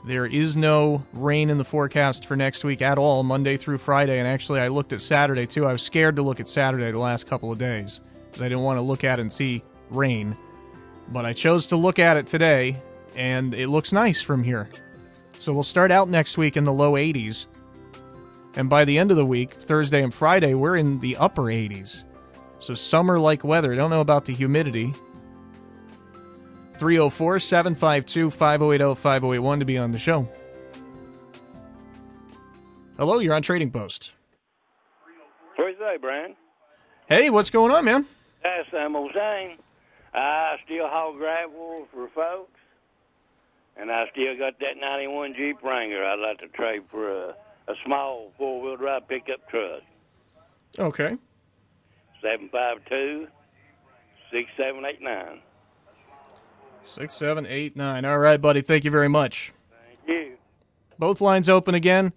There 0.05 0.25
is 0.25 0.55
no 0.55 1.03
rain 1.13 1.49
in 1.49 1.57
the 1.57 1.63
forecast 1.63 2.25
for 2.25 2.35
next 2.35 2.63
week 2.63 2.81
at 2.81 2.97
all, 2.97 3.23
Monday 3.23 3.57
through 3.57 3.79
Friday. 3.79 4.19
And 4.19 4.27
actually, 4.27 4.59
I 4.59 4.67
looked 4.67 4.93
at 4.93 5.01
Saturday 5.01 5.47
too. 5.47 5.65
I 5.65 5.71
was 5.71 5.81
scared 5.81 6.17
to 6.17 6.21
look 6.21 6.39
at 6.39 6.47
Saturday 6.47 6.91
the 6.91 6.99
last 6.99 7.27
couple 7.27 7.51
of 7.51 7.57
days 7.57 8.01
because 8.27 8.41
I 8.41 8.49
didn't 8.49 8.63
want 8.63 8.77
to 8.77 8.81
look 8.81 9.03
at 9.03 9.19
and 9.19 9.31
see 9.31 9.63
rain. 9.89 10.37
But 11.09 11.25
I 11.25 11.33
chose 11.33 11.67
to 11.67 11.75
look 11.75 11.97
at 11.97 12.17
it 12.17 12.27
today, 12.27 12.81
and 13.15 13.53
it 13.53 13.67
looks 13.67 13.93
nice 13.93 14.21
from 14.21 14.43
here. 14.43 14.69
So 15.39 15.53
we'll 15.53 15.63
start 15.63 15.91
out 15.91 16.09
next 16.09 16.37
week 16.37 16.57
in 16.57 16.65
the 16.65 16.73
low 16.73 16.93
80s. 16.93 17.47
And 18.55 18.69
by 18.69 18.85
the 18.85 18.97
end 18.97 19.11
of 19.11 19.17
the 19.17 19.25
week, 19.25 19.53
Thursday 19.53 20.03
and 20.03 20.13
Friday, 20.13 20.53
we're 20.53 20.75
in 20.75 20.99
the 20.99 21.17
upper 21.17 21.43
80s. 21.43 22.03
So 22.65 22.73
summer 22.73 23.19
like 23.19 23.43
weather. 23.43 23.73
I 23.73 23.75
don't 23.75 23.91
know 23.91 24.01
about 24.01 24.25
the 24.25 24.33
humidity. 24.33 24.91
304 26.79 27.39
752 27.39 28.31
5080 28.31 28.95
5081 28.95 29.59
to 29.59 29.65
be 29.65 29.77
on 29.77 29.91
the 29.91 29.99
show. 29.99 30.27
Hello, 32.97 33.19
you're 33.19 33.35
on 33.35 33.43
Trading 33.43 33.69
Post. 33.69 34.13
What's 35.57 35.77
that, 35.77 36.01
Brian? 36.01 36.35
Hey, 37.07 37.29
what's 37.29 37.51
going 37.51 37.71
on, 37.71 37.85
man? 37.85 38.07
That's 38.41 38.67
Sam 38.71 38.95
O'Shane. 38.95 39.59
I 40.15 40.55
still 40.65 40.87
haul 40.87 41.13
gravel 41.15 41.87
for 41.93 42.07
folks, 42.15 42.59
and 43.77 43.91
I 43.91 44.05
still 44.11 44.35
got 44.39 44.57
that 44.57 44.77
91 44.81 45.35
Jeep 45.37 45.61
Wrangler 45.61 46.03
I'd 46.03 46.17
like 46.17 46.39
to 46.39 46.47
trade 46.47 46.81
for 46.89 47.11
a, 47.11 47.35
a 47.67 47.75
small 47.85 48.31
four-wheel 48.39 48.77
drive 48.77 49.07
pickup 49.07 49.47
truck. 49.49 49.83
Okay. 50.79 51.15
752 52.25 53.27
6789. 54.31 55.41
6789. 56.85 58.05
All 58.05 58.17
right, 58.17 58.41
buddy. 58.41 58.61
Thank 58.61 58.83
you 58.83 58.89
very 58.89 59.07
much. 59.07 59.53
Thank 59.69 59.99
you. 60.07 60.37
Both 60.97 61.21
lines 61.21 61.49
open 61.49 61.75
again. 61.75 62.13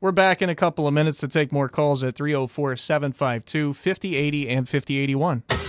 We're 0.00 0.12
back 0.12 0.40
in 0.40 0.48
a 0.48 0.54
couple 0.54 0.86
of 0.86 0.94
minutes 0.94 1.18
to 1.20 1.28
take 1.28 1.50
more 1.50 1.68
calls 1.68 2.04
at 2.04 2.14
304 2.14 2.76
752 2.76 3.74
5080 3.74 4.48
and 4.48 4.68
5081. 4.68 5.42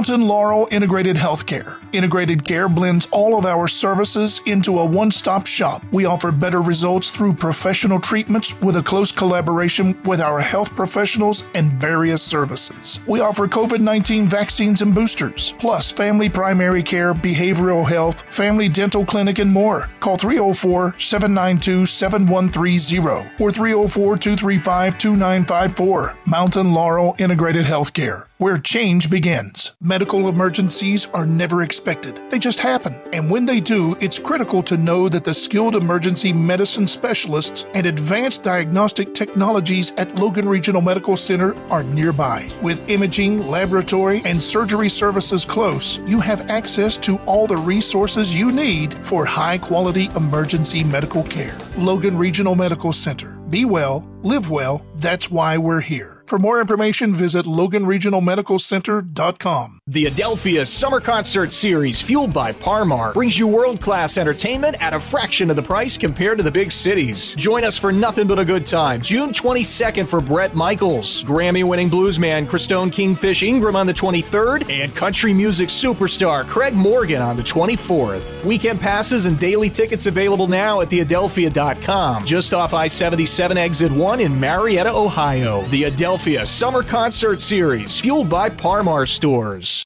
Mountain 0.00 0.26
Laurel 0.26 0.66
Integrated 0.70 1.16
Healthcare. 1.16 1.76
Integrated 1.92 2.42
Care 2.42 2.70
blends 2.70 3.06
all 3.10 3.38
of 3.38 3.44
our 3.44 3.68
services 3.68 4.40
into 4.46 4.78
a 4.78 4.86
one 4.86 5.10
stop 5.10 5.46
shop. 5.46 5.84
We 5.92 6.06
offer 6.06 6.32
better 6.32 6.62
results 6.62 7.14
through 7.14 7.34
professional 7.34 8.00
treatments 8.00 8.58
with 8.62 8.78
a 8.78 8.82
close 8.82 9.12
collaboration 9.12 10.00
with 10.04 10.22
our 10.22 10.40
health 10.40 10.74
professionals 10.74 11.44
and 11.54 11.74
various 11.74 12.22
services. 12.22 13.00
We 13.06 13.20
offer 13.20 13.46
COVID 13.46 13.80
19 13.80 14.24
vaccines 14.26 14.80
and 14.80 14.94
boosters, 14.94 15.52
plus 15.58 15.92
family 15.92 16.30
primary 16.30 16.82
care, 16.82 17.12
behavioral 17.12 17.86
health, 17.86 18.22
family 18.34 18.70
dental 18.70 19.04
clinic, 19.04 19.38
and 19.38 19.52
more. 19.52 19.90
Call 20.00 20.16
304 20.16 20.94
792 20.98 21.84
7130 21.84 23.34
or 23.38 23.50
304 23.50 24.16
235 24.16 24.96
2954. 24.96 26.16
Mountain 26.24 26.72
Laurel 26.72 27.14
Integrated 27.18 27.66
Healthcare, 27.66 28.29
where 28.40 28.56
change 28.56 29.10
begins. 29.10 29.76
Medical 29.82 30.26
emergencies 30.30 31.06
are 31.08 31.26
never 31.26 31.60
expected. 31.60 32.18
They 32.30 32.38
just 32.38 32.58
happen. 32.58 32.94
And 33.12 33.30
when 33.30 33.44
they 33.44 33.60
do, 33.60 33.94
it's 34.00 34.18
critical 34.18 34.62
to 34.62 34.78
know 34.78 35.10
that 35.10 35.24
the 35.24 35.34
skilled 35.34 35.76
emergency 35.76 36.32
medicine 36.32 36.88
specialists 36.88 37.66
and 37.74 37.84
advanced 37.84 38.42
diagnostic 38.42 39.12
technologies 39.12 39.92
at 39.98 40.14
Logan 40.14 40.48
Regional 40.48 40.80
Medical 40.80 41.18
Center 41.18 41.54
are 41.68 41.84
nearby. 41.84 42.50
With 42.62 42.88
imaging, 42.88 43.46
laboratory, 43.46 44.22
and 44.24 44.42
surgery 44.42 44.88
services 44.88 45.44
close, 45.44 45.98
you 46.06 46.18
have 46.20 46.48
access 46.48 46.96
to 46.96 47.18
all 47.26 47.46
the 47.46 47.58
resources 47.58 48.34
you 48.34 48.50
need 48.52 48.94
for 48.94 49.26
high 49.26 49.58
quality 49.58 50.06
emergency 50.16 50.82
medical 50.82 51.24
care. 51.24 51.58
Logan 51.76 52.16
Regional 52.16 52.54
Medical 52.54 52.94
Center. 52.94 53.32
Be 53.50 53.66
well, 53.66 54.08
live 54.22 54.50
well. 54.50 54.82
That's 54.96 55.30
why 55.30 55.58
we're 55.58 55.80
here. 55.80 56.19
For 56.30 56.38
more 56.38 56.60
information, 56.60 57.12
visit 57.12 57.44
LoganRegionalMedicalCenter.com. 57.44 59.80
The 59.88 60.04
Adelphia 60.04 60.64
Summer 60.64 61.00
Concert 61.00 61.52
Series, 61.52 62.00
fueled 62.00 62.32
by 62.32 62.52
Par 62.52 62.84
Mar, 62.84 63.12
brings 63.12 63.36
you 63.36 63.48
world 63.48 63.80
class 63.80 64.16
entertainment 64.16 64.80
at 64.80 64.94
a 64.94 65.00
fraction 65.00 65.50
of 65.50 65.56
the 65.56 65.62
price 65.62 65.98
compared 65.98 66.38
to 66.38 66.44
the 66.44 66.50
big 66.52 66.70
cities. 66.70 67.34
Join 67.34 67.64
us 67.64 67.76
for 67.76 67.90
nothing 67.90 68.28
but 68.28 68.38
a 68.38 68.44
good 68.44 68.64
time. 68.64 69.00
June 69.00 69.30
22nd 69.30 70.06
for 70.06 70.20
Bret 70.20 70.54
Michaels, 70.54 71.24
Grammy 71.24 71.64
winning 71.64 71.90
bluesman 71.90 72.46
Christone 72.46 72.92
Kingfish 72.92 73.42
Ingram 73.42 73.74
on 73.74 73.88
the 73.88 73.94
23rd, 73.94 74.70
and 74.70 74.94
country 74.94 75.34
music 75.34 75.68
superstar 75.68 76.46
Craig 76.46 76.74
Morgan 76.74 77.22
on 77.22 77.36
the 77.36 77.42
24th. 77.42 78.44
Weekend 78.44 78.78
passes 78.78 79.26
and 79.26 79.36
daily 79.40 79.68
tickets 79.68 80.06
available 80.06 80.46
now 80.46 80.80
at 80.80 80.90
theadelphia.com, 80.90 82.24
just 82.24 82.54
off 82.54 82.72
I 82.72 82.86
77 82.86 83.58
Exit 83.58 83.90
1 83.90 84.20
in 84.20 84.38
Marietta, 84.38 84.94
Ohio. 84.94 85.62
The 85.62 85.82
Adelphia 85.82 86.19
Summer 86.44 86.82
Concert 86.82 87.40
Series, 87.40 87.98
fueled 87.98 88.28
by 88.28 88.50
Par 88.50 88.82
Mar 88.82 89.06
Stores. 89.06 89.82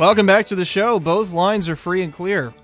Welcome 0.00 0.24
back 0.24 0.46
to 0.46 0.54
the 0.54 0.64
show. 0.64 0.98
Both 0.98 1.30
lines 1.30 1.68
are 1.68 1.76
free 1.76 2.00
and 2.00 2.10
clear. 2.10 2.54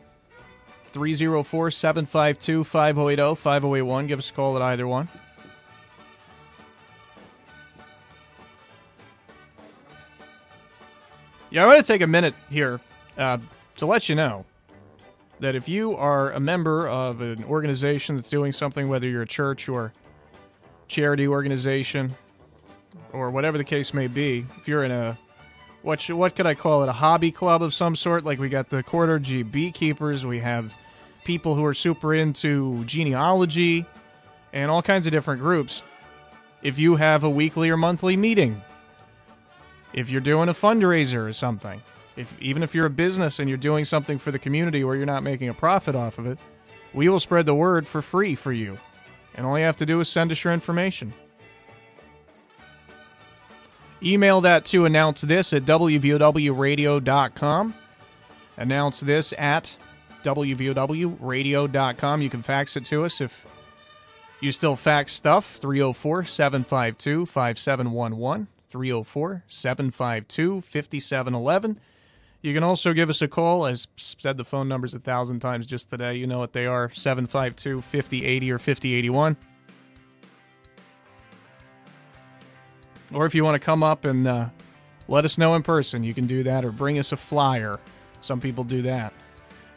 304 0.93 1.71
752 1.71 2.65
5080 2.65 3.35
5081. 3.35 4.07
Give 4.07 4.19
us 4.19 4.31
a 4.31 4.33
call 4.33 4.57
at 4.57 4.63
either 4.63 4.89
one. 4.89 5.07
Yeah, 11.51 11.65
I 11.65 11.67
want 11.67 11.77
to 11.77 11.85
take 11.85 12.01
a 12.01 12.07
minute 12.07 12.33
here 12.49 12.81
uh, 13.19 13.37
to 13.77 13.85
let 13.85 14.09
you 14.09 14.15
know 14.15 14.47
that 15.39 15.55
if 15.55 15.69
you 15.69 15.95
are 15.95 16.33
a 16.33 16.41
member 16.41 16.89
of 16.89 17.21
an 17.21 17.45
organization 17.45 18.17
that's 18.17 18.31
doing 18.31 18.51
something, 18.51 18.89
whether 18.89 19.07
you're 19.07 19.21
a 19.21 19.27
church 19.27 19.69
or 19.69 19.93
charity 20.89 21.29
organization 21.29 22.15
or 23.13 23.31
whatever 23.31 23.59
the 23.59 23.65
case 23.65 23.93
may 23.93 24.07
be, 24.07 24.47
if 24.57 24.67
you're 24.67 24.85
in 24.85 24.91
a 24.91 25.19
what 25.87 26.01
should, 26.01 26.17
what 26.17 26.35
could 26.35 26.47
I 26.47 26.55
call 26.55 26.83
it? 26.83 26.89
A 26.89 26.93
hobby 26.93 27.31
club 27.31 27.63
of 27.63 27.73
some 27.73 27.95
sort. 27.95 28.25
Like 28.25 28.41
we 28.41 28.49
got 28.49 28.69
the 28.69 28.83
quarter 28.83 29.21
G 29.21 29.45
beekeepers. 29.45 30.27
We 30.27 30.41
have 30.41 30.77
people 31.25 31.55
who 31.55 31.65
are 31.65 31.75
super 31.75 32.13
into 32.13 32.85
genealogy 32.85 33.87
and 34.53 34.69
all 34.69 34.83
kinds 34.83 35.07
of 35.07 35.13
different 35.13 35.41
groups. 35.41 35.83
If 36.61 36.81
you 36.81 36.97
have 36.97 37.23
a 37.23 37.31
weekly 37.31 37.71
or 37.71 37.77
monthly 37.77 38.17
meeting, 38.17 38.61
if 39.93 40.11
you're 40.11 40.21
doing 40.21 40.49
a 40.49 40.55
fundraiser 40.55 41.29
or 41.29 41.33
something, 41.33 41.81
if 42.17 42.35
even 42.41 42.65
if 42.65 42.75
you're 42.75 42.87
a 42.87 42.91
business 42.91 43.39
and 43.39 43.49
you're 43.49 43.57
doing 43.57 43.85
something 43.85 44.19
for 44.19 44.33
the 44.33 44.41
community 44.41 44.83
where 44.83 44.97
you're 44.97 45.07
not 45.07 45.23
making 45.23 45.51
a 45.51 45.55
profit 45.55 45.95
off 45.95 46.19
of 46.19 46.27
it, 46.27 46.39
we 46.95 47.09
will 47.09 47.21
spread 47.21 47.47
the 47.47 47.55
word 47.55 47.87
for 47.87 48.03
free 48.03 48.35
for 48.35 48.53
you. 48.53 48.77
And 49.37 49.47
all 49.47 49.57
you 49.57 49.65
have 49.65 49.77
to 49.77 49.87
do 49.87 50.01
is 50.01 50.09
send 50.09 50.33
us 50.33 50.43
your 50.43 50.53
information. 50.53 51.13
Email 54.03 54.43
that 54.43 54.65
to 54.67 54.85
announce 54.85 55.23
this 55.23 55.53
at 55.53 55.63
wvowradio.com. 55.63 57.75
Announce 58.59 59.01
this 59.01 59.35
at 59.37 59.77
wvowradio.com. 60.23 62.23
You 62.23 62.31
can 62.31 62.43
fax 62.43 62.77
it 62.77 62.85
to 62.87 63.05
us 63.05 63.21
if 63.21 63.47
you 64.41 64.53
still 64.53 64.77
fax 64.77 65.13
stuff. 65.13 65.57
304 65.57 66.25
752 66.25 67.27
5711. 67.27 68.47
304 68.69 69.43
752 69.49 70.61
5711. 70.61 71.81
You 72.43 72.55
can 72.55 72.63
also 72.63 72.93
give 72.93 73.09
us 73.09 73.23
a 73.23 73.29
call. 73.29 73.65
I've 73.65 73.87
said 73.97 74.37
the 74.37 74.45
phone 74.45 74.69
numbers 74.69 74.95
a 74.95 74.99
thousand 74.99 75.41
times 75.41 75.67
just 75.67 75.91
today. 75.91 76.15
You 76.15 76.27
know 76.27 76.39
what 76.39 76.53
they 76.53 76.67
are 76.67 76.91
752 76.93 77.81
5080 77.81 78.53
or 78.53 78.59
5081. 78.59 79.37
Or 83.13 83.27
if 83.27 83.35
you 83.35 83.45
want 83.45 83.61
to 83.61 83.65
come 83.65 83.83
up 83.83 84.05
and 84.05 84.27
uh, 84.27 84.49
let 85.09 85.25
us 85.25 85.39
know 85.39 85.55
in 85.55 85.63
person, 85.63 86.03
you 86.03 86.15
can 86.15 86.27
do 86.27 86.43
that, 86.43 86.65
or 86.65 86.73
bring 86.73 86.99
us 86.99 87.13
a 87.13 87.17
flyer. 87.17 87.79
Some 88.21 88.41
people 88.41 88.65
do 88.65 88.83
that. 88.83 89.13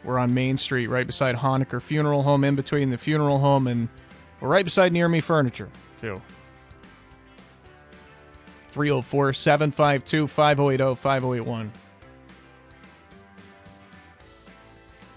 We're 0.02 0.18
on 0.18 0.32
Main 0.32 0.56
Street, 0.56 0.88
right 0.88 1.06
beside 1.06 1.36
Honaker 1.36 1.80
Funeral 1.80 2.22
Home, 2.22 2.42
in 2.44 2.56
between 2.56 2.90
the 2.90 2.98
funeral 2.98 3.38
home 3.38 3.66
and 3.66 3.88
we're 4.40 4.48
right 4.48 4.64
beside 4.64 4.92
Near 4.92 5.06
Me 5.06 5.20
Furniture, 5.20 5.68
too. 6.00 6.20
304 8.70 9.32
752 9.34 10.26
5080 10.26 10.94
5081. 10.94 11.72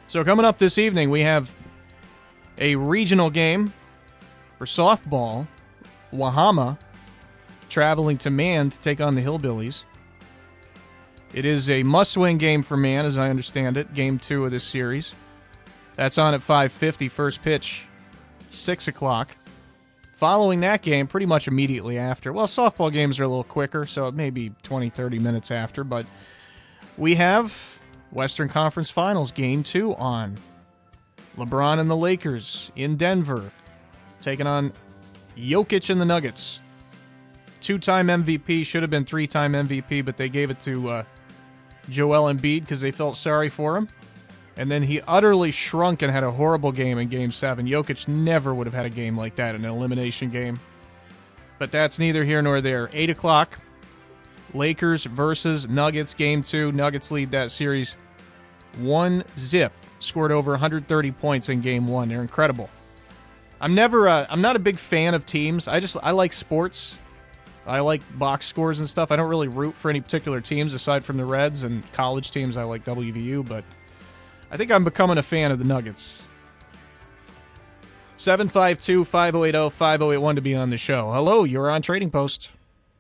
So, 0.08 0.24
coming 0.24 0.46
up 0.46 0.58
this 0.58 0.78
evening, 0.78 1.10
we 1.10 1.22
have 1.22 1.50
a 2.58 2.76
regional 2.76 3.30
game 3.30 3.72
for 4.58 4.66
softball. 4.66 5.48
Wahama 6.14 6.78
traveling 7.74 8.20
to 8.20 8.30
Man 8.30 8.70
to 8.70 8.80
take 8.80 9.02
on 9.02 9.16
the 9.16 9.22
Hillbillies. 9.22 9.84
It 11.34 11.44
is 11.44 11.72
a 11.72 11.82
must-win 11.82 12.38
game 12.38 12.62
for 12.62 12.78
Man, 12.78 13.04
as 13.06 13.18
I 13.18 13.32
understand 13.32 13.78
it. 13.78 13.96
Game 13.96 14.20
two 14.20 14.46
of 14.46 14.52
this 14.52 14.64
series. 14.64 15.14
That's 15.96 16.20
on 16.20 16.36
at 16.36 16.42
5:50. 16.42 17.10
First 17.10 17.42
pitch, 17.42 17.86
six 18.52 18.88
o'clock. 18.88 19.36
Following 20.18 20.62
that 20.62 20.84
game, 20.84 21.08
pretty 21.08 21.26
much 21.26 21.48
immediately 21.48 21.98
after. 21.98 22.32
Well, 22.32 22.46
softball 22.46 22.94
games 22.94 23.20
are 23.20 23.24
a 23.24 23.28
little 23.28 23.44
quicker, 23.44 23.88
so 23.88 24.08
it 24.08 24.14
may 24.14 24.30
be 24.30 24.52
20, 24.62 24.92
30 24.92 25.18
minutes 25.18 25.50
after. 25.50 25.84
But 25.84 26.06
we 26.96 27.16
have 27.16 27.52
Western 28.12 28.50
Conference 28.50 28.92
Finals 28.92 29.32
Game 29.32 29.64
two 29.64 29.96
on. 29.96 30.38
LeBron 31.38 31.80
and 31.80 31.90
the 31.90 31.98
Lakers 31.98 32.72
in 32.76 32.96
Denver, 32.96 33.52
taking 34.22 34.46
on 34.46 34.72
Jokic 35.36 35.90
and 35.90 36.00
the 36.00 36.06
Nuggets 36.06 36.62
two 37.64 37.80
time 37.80 38.08
MVP, 38.08 38.66
should 38.66 38.84
have 38.84 38.92
been 38.92 39.06
three 39.06 39.26
time 39.26 39.54
MVP, 39.54 40.06
but 40.06 40.18
they 40.18 40.30
gave 40.30 40.52
it 40.52 40.60
to 40.62 40.90
uh, 40.90 41.04
Joel 41.90 42.32
Embiid 42.32 42.62
because 42.62 42.82
they 42.82 42.92
felt 42.92 43.18
sorry 43.18 43.50
for 43.50 43.76
him. 43.78 43.90
And 44.56 44.70
then 44.70 44.84
he 44.84 45.02
utterly 45.02 45.50
shrunk 45.50 46.04
and 46.04 46.12
had 46.12 46.24
a 46.24 46.30
horrible 46.30 46.72
game 46.72 47.00
in 47.00 47.08
game 47.08 47.32
seven. 47.32 47.66
Jokic 47.66 48.08
never 48.08 48.54
would 48.54 48.68
have 48.68 48.74
had 48.74 48.86
a 48.86 48.90
game 48.90 49.18
like 49.18 49.36
that, 49.38 49.56
in 49.56 49.66
an 49.66 49.72
elimination 49.72 50.30
game. 50.30 50.60
But 51.58 51.72
that's 51.72 51.98
neither 51.98 52.24
here 52.24 52.42
nor 52.42 52.62
there. 52.62 52.90
8 52.94 53.10
o'clock, 53.10 53.58
Lakers 54.54 55.06
versus 55.06 55.68
Nuggets, 55.68 56.14
game 56.14 56.44
two. 56.44 56.72
Nuggets 56.72 57.10
lead 57.10 57.32
that 57.32 57.50
series 57.50 57.98
one 58.78 59.24
zip. 59.38 59.72
Scored 60.00 60.32
over 60.32 60.52
130 60.52 61.12
points 61.14 61.50
in 61.50 61.62
game 61.62 61.88
one. 61.88 62.10
They're 62.10 62.22
incredible. 62.22 62.70
I'm 63.62 63.74
never, 63.74 64.10
uh, 64.10 64.28
I'm 64.30 64.42
not 64.42 64.56
a 64.56 64.60
big 64.60 64.78
fan 64.78 65.14
of 65.14 65.26
teams. 65.26 65.68
I 65.68 65.80
just, 65.80 65.96
I 66.04 66.12
like 66.12 66.34
sports 66.34 66.98
I 67.66 67.80
like 67.80 68.02
box 68.18 68.46
scores 68.46 68.80
and 68.80 68.90
stuff. 68.90 69.12
I 69.12 69.16
don't 69.16 69.30
really 69.30 69.48
root 69.48 69.74
for 69.74 69.90
any 69.90 70.02
particular 70.02 70.42
teams 70.42 70.74
aside 70.74 71.06
from 71.06 71.18
the 71.18 71.26
Reds 71.26 71.64
and 71.64 71.90
college 71.94 72.32
teams. 72.32 72.58
I 72.58 72.64
like 72.64 72.84
WVU, 72.84 73.48
but 73.48 73.64
I 74.52 74.58
think 74.58 74.72
I'm 74.72 74.84
becoming 74.84 75.18
a 75.18 75.24
fan 75.24 75.52
of 75.52 75.60
the 75.60 75.66
Nuggets. 75.66 76.24
752 78.18 79.06
5080 79.06 79.70
5081 79.70 80.36
to 80.36 80.42
be 80.42 80.56
on 80.56 80.70
the 80.70 80.78
show. 80.78 81.12
Hello, 81.12 81.44
you're 81.46 81.70
on 81.70 81.82
Trading 81.82 82.12
Post. 82.12 82.50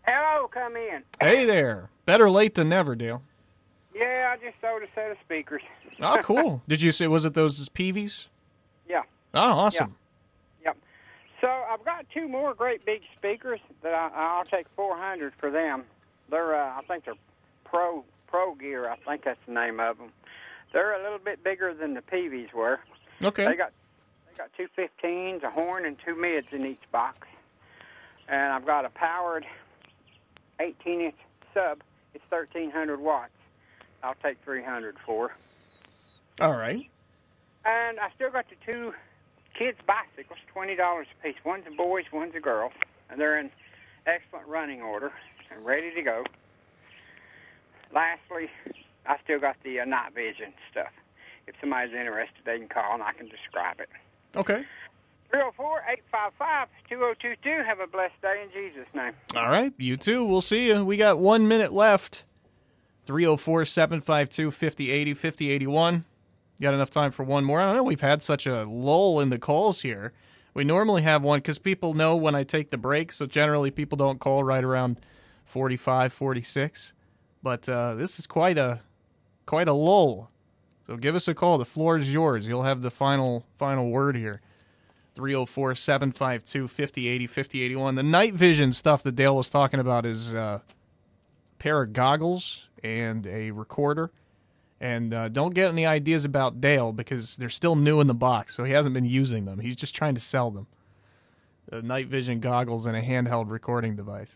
Hello, 0.05 0.47
come 0.47 0.75
in. 0.75 1.03
Hey 1.19 1.45
there. 1.45 1.89
Better 2.05 2.29
late 2.29 2.55
than 2.55 2.69
never, 2.69 2.95
Dale. 2.95 3.21
Yeah, 3.93 4.33
I 4.33 4.43
just 4.43 4.59
sold 4.59 4.81
a 4.81 4.87
set 4.95 5.11
of 5.11 5.17
speakers. 5.23 5.61
oh, 6.01 6.17
cool. 6.23 6.61
Did 6.67 6.81
you 6.81 6.91
say, 6.91 7.07
was 7.07 7.25
it 7.25 7.33
those 7.33 7.69
Peaveys? 7.69 8.25
Yeah. 8.89 9.03
Oh, 9.33 9.41
awesome. 9.41 9.95
So 11.43 11.49
I've 11.49 11.83
got 11.83 12.05
two 12.13 12.29
more 12.29 12.53
great 12.53 12.85
big 12.85 13.01
speakers 13.17 13.59
that 13.81 13.93
I, 13.93 14.09
I'll 14.15 14.45
take 14.45 14.65
400 14.77 15.33
for 15.37 15.51
them. 15.51 15.83
They're, 16.29 16.55
uh, 16.55 16.77
I 16.77 16.81
think 16.87 17.03
they're 17.03 17.15
Pro 17.65 18.05
Pro 18.27 18.55
Gear. 18.55 18.89
I 18.89 18.95
think 18.95 19.25
that's 19.25 19.39
the 19.45 19.53
name 19.53 19.81
of 19.81 19.97
them. 19.97 20.09
They're 20.71 20.97
a 20.97 21.03
little 21.03 21.19
bit 21.19 21.43
bigger 21.43 21.73
than 21.73 21.95
the 21.95 22.01
Peaveys 22.01 22.53
were. 22.53 22.79
Okay. 23.21 23.45
They 23.45 23.57
got 23.57 23.73
they 24.31 24.37
got 24.37 24.51
two 24.55 24.67
15s, 24.77 25.43
a 25.43 25.49
horn, 25.49 25.85
and 25.85 25.97
two 26.05 26.15
mids 26.15 26.47
in 26.53 26.65
each 26.65 26.81
box. 26.93 27.27
And 28.29 28.53
I've 28.53 28.65
got 28.65 28.85
a 28.85 28.89
powered 28.89 29.45
18 30.61 31.01
inch 31.01 31.15
sub. 31.53 31.81
It's 32.13 32.23
1300 32.29 33.01
watts. 33.01 33.31
I'll 34.01 34.15
take 34.23 34.37
300 34.45 34.95
for. 35.05 35.33
All 36.39 36.53
right. 36.53 36.89
And 37.65 37.99
I 37.99 38.09
still 38.15 38.31
got 38.31 38.45
the 38.49 38.71
two 38.71 38.93
kids' 39.57 39.77
bicycles, 39.85 40.39
twenty 40.51 40.75
dollars 40.75 41.07
a 41.19 41.23
piece. 41.27 41.35
One's 41.45 41.65
a 41.67 41.75
boy's, 41.75 42.05
one's 42.11 42.35
a 42.35 42.39
girl, 42.39 42.71
and 43.09 43.19
they're 43.19 43.39
in 43.39 43.49
excellent 44.05 44.47
running 44.47 44.81
order 44.81 45.11
and 45.53 45.65
ready 45.65 45.93
to 45.93 46.01
go. 46.01 46.23
Lastly, 47.93 48.49
I 49.05 49.17
still 49.23 49.39
got 49.39 49.55
the 49.63 49.79
uh, 49.79 49.85
night 49.85 50.13
vision 50.15 50.53
stuff. 50.71 50.91
If 51.47 51.55
somebody's 51.59 51.93
interested, 51.93 52.37
they 52.45 52.57
can 52.57 52.69
call 52.69 52.93
and 52.93 53.03
I 53.03 53.13
can 53.13 53.27
describe 53.27 53.79
it. 53.79 53.89
Okay. 54.35 54.63
304-855-2022. 55.31 57.65
Have 57.65 57.79
a 57.79 57.87
blessed 57.87 58.19
day 58.21 58.43
in 58.43 58.51
Jesus' 58.51 58.87
name. 58.93 59.13
All 59.35 59.49
right. 59.49 59.73
You 59.77 59.97
too. 59.97 60.25
We'll 60.25 60.41
see 60.41 60.67
you. 60.67 60.85
We 60.85 60.97
got 60.97 61.19
one 61.19 61.47
minute 61.47 61.73
left. 61.73 62.25
304 63.05 63.65
752 63.65 64.51
5080 64.51 65.13
5081. 65.13 66.05
Got 66.61 66.73
enough 66.73 66.89
time 66.89 67.11
for 67.11 67.23
one 67.23 67.43
more? 67.43 67.59
I 67.59 67.65
don't 67.65 67.75
know. 67.75 67.83
We've 67.83 67.99
had 67.99 68.21
such 68.21 68.47
a 68.47 68.63
lull 68.63 69.19
in 69.19 69.29
the 69.29 69.39
calls 69.39 69.81
here. 69.81 70.13
We 70.53 70.63
normally 70.63 71.01
have 71.01 71.23
one 71.23 71.39
because 71.39 71.57
people 71.57 71.93
know 71.93 72.15
when 72.15 72.35
I 72.35 72.43
take 72.43 72.69
the 72.69 72.77
break, 72.77 73.11
so 73.11 73.25
generally 73.25 73.71
people 73.71 73.97
don't 73.97 74.19
call 74.19 74.43
right 74.43 74.63
around 74.63 74.99
45, 75.45 76.13
46. 76.13 76.93
But 77.41 77.67
uh, 77.67 77.95
this 77.95 78.19
is 78.19 78.27
quite 78.27 78.57
a 78.57 78.79
quite 79.45 79.67
a 79.67 79.73
lull. 79.73 80.29
So 80.87 80.95
give 80.95 81.15
us 81.15 81.27
a 81.27 81.33
call. 81.33 81.57
The 81.57 81.65
floor 81.65 81.97
is 81.97 82.13
yours. 82.13 82.47
You'll 82.47 82.63
have 82.63 82.81
the 82.81 82.91
final 82.91 83.45
final 83.57 83.89
word 83.89 84.15
here. 84.15 84.41
304 85.15 85.75
752 85.75 86.67
5080 86.67 87.27
5081. 87.27 87.95
The 87.95 88.03
night 88.03 88.33
vision 88.33 88.73
stuff 88.73 89.03
that 89.03 89.15
Dale 89.15 89.35
was 89.35 89.49
talking 89.49 89.79
about 89.79 90.05
is 90.05 90.33
uh, 90.33 90.59
a 90.59 90.61
pair 91.59 91.81
of 91.81 91.93
goggles 91.93 92.69
and 92.83 93.25
a 93.27 93.51
recorder. 93.51 94.11
And 94.83 95.13
uh, 95.13 95.29
don't 95.29 95.53
get 95.53 95.69
any 95.69 95.85
ideas 95.85 96.25
about 96.25 96.59
Dale 96.59 96.91
because 96.91 97.37
they're 97.37 97.47
still 97.47 97.77
new 97.77 98.01
in 98.01 98.07
the 98.07 98.13
box, 98.13 98.53
so 98.53 98.65
he 98.65 98.73
hasn't 98.73 98.93
been 98.93 99.05
using 99.05 99.45
them. 99.45 99.57
He's 99.57 99.77
just 99.77 99.95
trying 99.95 100.13
to 100.15 100.19
sell 100.19 100.51
them. 100.51 100.67
The 101.69 101.81
night 101.81 102.07
vision 102.07 102.41
goggles 102.41 102.85
and 102.85 102.97
a 102.97 103.01
handheld 103.01 103.49
recording 103.49 103.95
device. 103.95 104.35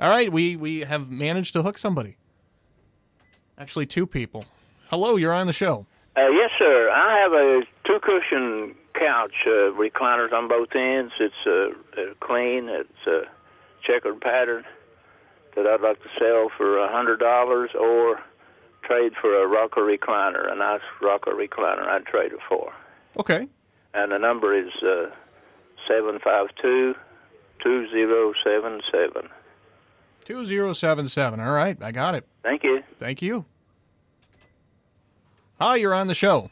All 0.00 0.10
right, 0.10 0.30
we, 0.30 0.56
we 0.56 0.80
have 0.80 1.08
managed 1.08 1.52
to 1.52 1.62
hook 1.62 1.78
somebody. 1.78 2.16
Actually, 3.56 3.86
two 3.86 4.08
people. 4.08 4.44
Hello, 4.90 5.14
you're 5.14 5.32
on 5.32 5.46
the 5.46 5.52
show. 5.52 5.86
Uh, 6.16 6.28
yes, 6.30 6.50
sir. 6.58 6.90
I 6.90 7.20
have 7.22 7.32
a 7.32 7.60
two 7.86 8.00
cushion 8.02 8.74
couch, 8.98 9.34
uh, 9.46 9.70
recliners 9.78 10.32
on 10.32 10.48
both 10.48 10.74
ends. 10.74 11.12
It's 11.20 11.34
uh, 11.46 12.00
uh, 12.00 12.14
clean. 12.18 12.68
It's 12.68 13.06
a 13.06 13.20
checkered 13.86 14.20
pattern 14.20 14.64
that 15.54 15.64
I'd 15.64 15.80
like 15.80 16.02
to 16.02 16.08
sell 16.18 16.48
for 16.56 16.78
a 16.78 16.90
hundred 16.90 17.20
dollars 17.20 17.70
or 17.78 18.18
trade 18.86 19.12
for 19.20 19.42
a 19.42 19.46
rocker 19.46 19.82
recliner, 19.82 20.50
a 20.50 20.56
nice 20.56 20.80
rocker 21.02 21.32
recliner. 21.32 21.86
I'd 21.86 22.06
trade 22.06 22.32
it 22.32 22.40
for. 22.48 22.72
Okay. 23.18 23.48
And 23.94 24.12
the 24.12 24.18
number 24.18 24.56
is 24.56 24.70
uh, 24.82 25.10
seven 25.88 26.18
five 26.22 26.48
two 26.60 26.94
two 27.62 27.88
zero 27.90 28.32
seven 28.44 28.80
seven. 28.92 29.28
2077. 30.26 31.38
All 31.38 31.52
right, 31.52 31.80
I 31.80 31.92
got 31.92 32.16
it. 32.16 32.26
Thank 32.42 32.64
you. 32.64 32.82
Thank 32.98 33.22
you. 33.22 33.44
Hi, 35.60 35.76
you're 35.76 35.94
on 35.94 36.08
the 36.08 36.14
show. 36.14 36.50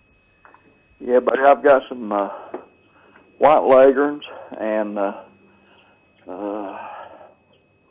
Yeah, 1.01 1.19
buddy, 1.19 1.43
I've 1.43 1.63
got 1.63 1.83
some 1.89 2.13
uh, 2.13 2.29
white 3.39 3.65
leghorns 3.65 4.23
and 4.59 4.99
uh, 4.99 5.13
uh, 6.29 6.79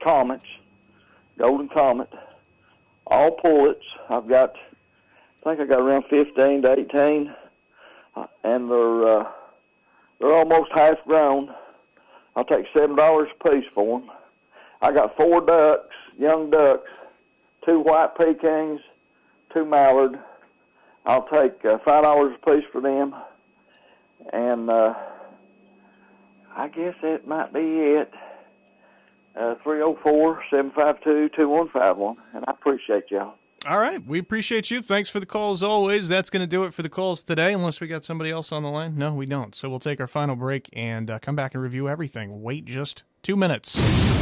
comets, 0.04 0.46
golden 1.38 1.68
comet, 1.70 2.10
all 3.08 3.32
pullets. 3.32 3.86
I've 4.10 4.28
got, 4.28 4.54
I 5.46 5.50
think 5.50 5.62
I 5.62 5.66
got 5.66 5.82
around 5.82 6.06
15 6.10 6.62
to 6.64 6.80
18, 6.80 7.34
uh, 8.16 8.26
and 8.44 8.70
they're 8.70 9.20
uh, 9.20 9.28
they're 10.20 10.34
almost 10.34 10.72
half 10.74 10.98
grown. 11.06 11.54
I'll 12.36 12.46
take 12.46 12.66
seven 12.76 12.96
dollars 12.96 13.30
a 13.40 13.50
piece 13.50 13.66
for 13.74 14.00
them. 14.00 14.10
I 14.82 14.92
got 14.92 15.16
four 15.18 15.42
ducks, 15.42 15.96
young 16.18 16.50
ducks, 16.50 16.90
two 17.66 17.80
white 17.80 18.16
pekins, 18.16 18.80
two 19.54 19.66
mallard. 19.66 20.20
I'll 21.06 21.28
take 21.28 21.64
uh, 21.66 21.78
five 21.86 22.04
dollars 22.04 22.36
a 22.42 22.52
piece 22.52 22.66
for 22.72 22.82
them, 22.82 23.14
and 24.32 24.70
uh, 24.70 24.94
I 26.56 26.68
guess 26.70 26.96
that 27.02 27.28
might 27.28 27.54
be 27.54 27.60
it. 27.60 28.14
Uh, 29.36 29.56
304-752-2151, 29.66 32.16
and 32.36 32.46
I 32.48 32.52
appreciate 32.52 33.06
y'all. 33.10 33.34
All 33.66 33.80
right, 33.80 34.06
we 34.06 34.20
appreciate 34.20 34.70
you. 34.70 34.82
Thanks 34.82 35.10
for 35.10 35.22
the 35.22 35.26
call 35.26 35.54
as 35.54 35.64
always. 35.64 36.08
That's 36.08 36.30
going 36.30 36.42
to 36.42 36.48
do 36.48 36.66
it 36.66 36.74
for 36.74 36.84
the 36.84 36.90
calls 36.90 37.24
today, 37.24 37.54
unless 37.54 37.80
we 37.80 37.88
got 37.88 38.04
somebody 38.04 38.30
else 38.30 38.52
on 38.52 38.62
the 38.62 38.70
line. 38.70 38.98
No, 38.98 39.14
we 39.14 39.26
don't. 39.26 39.56
So 39.56 39.70
we'll 39.70 39.80
take 39.80 40.02
our 40.02 40.08
final 40.08 40.36
break 40.36 40.70
and 40.74 41.10
uh, 41.10 41.20
come 41.20 41.36
back 41.36 41.54
and 41.54 41.64
review 41.64 41.88
everything. 41.88 42.42
Wait 42.42 42.66
just 42.66 43.04
two 43.24 43.38
minutes. 43.38 44.22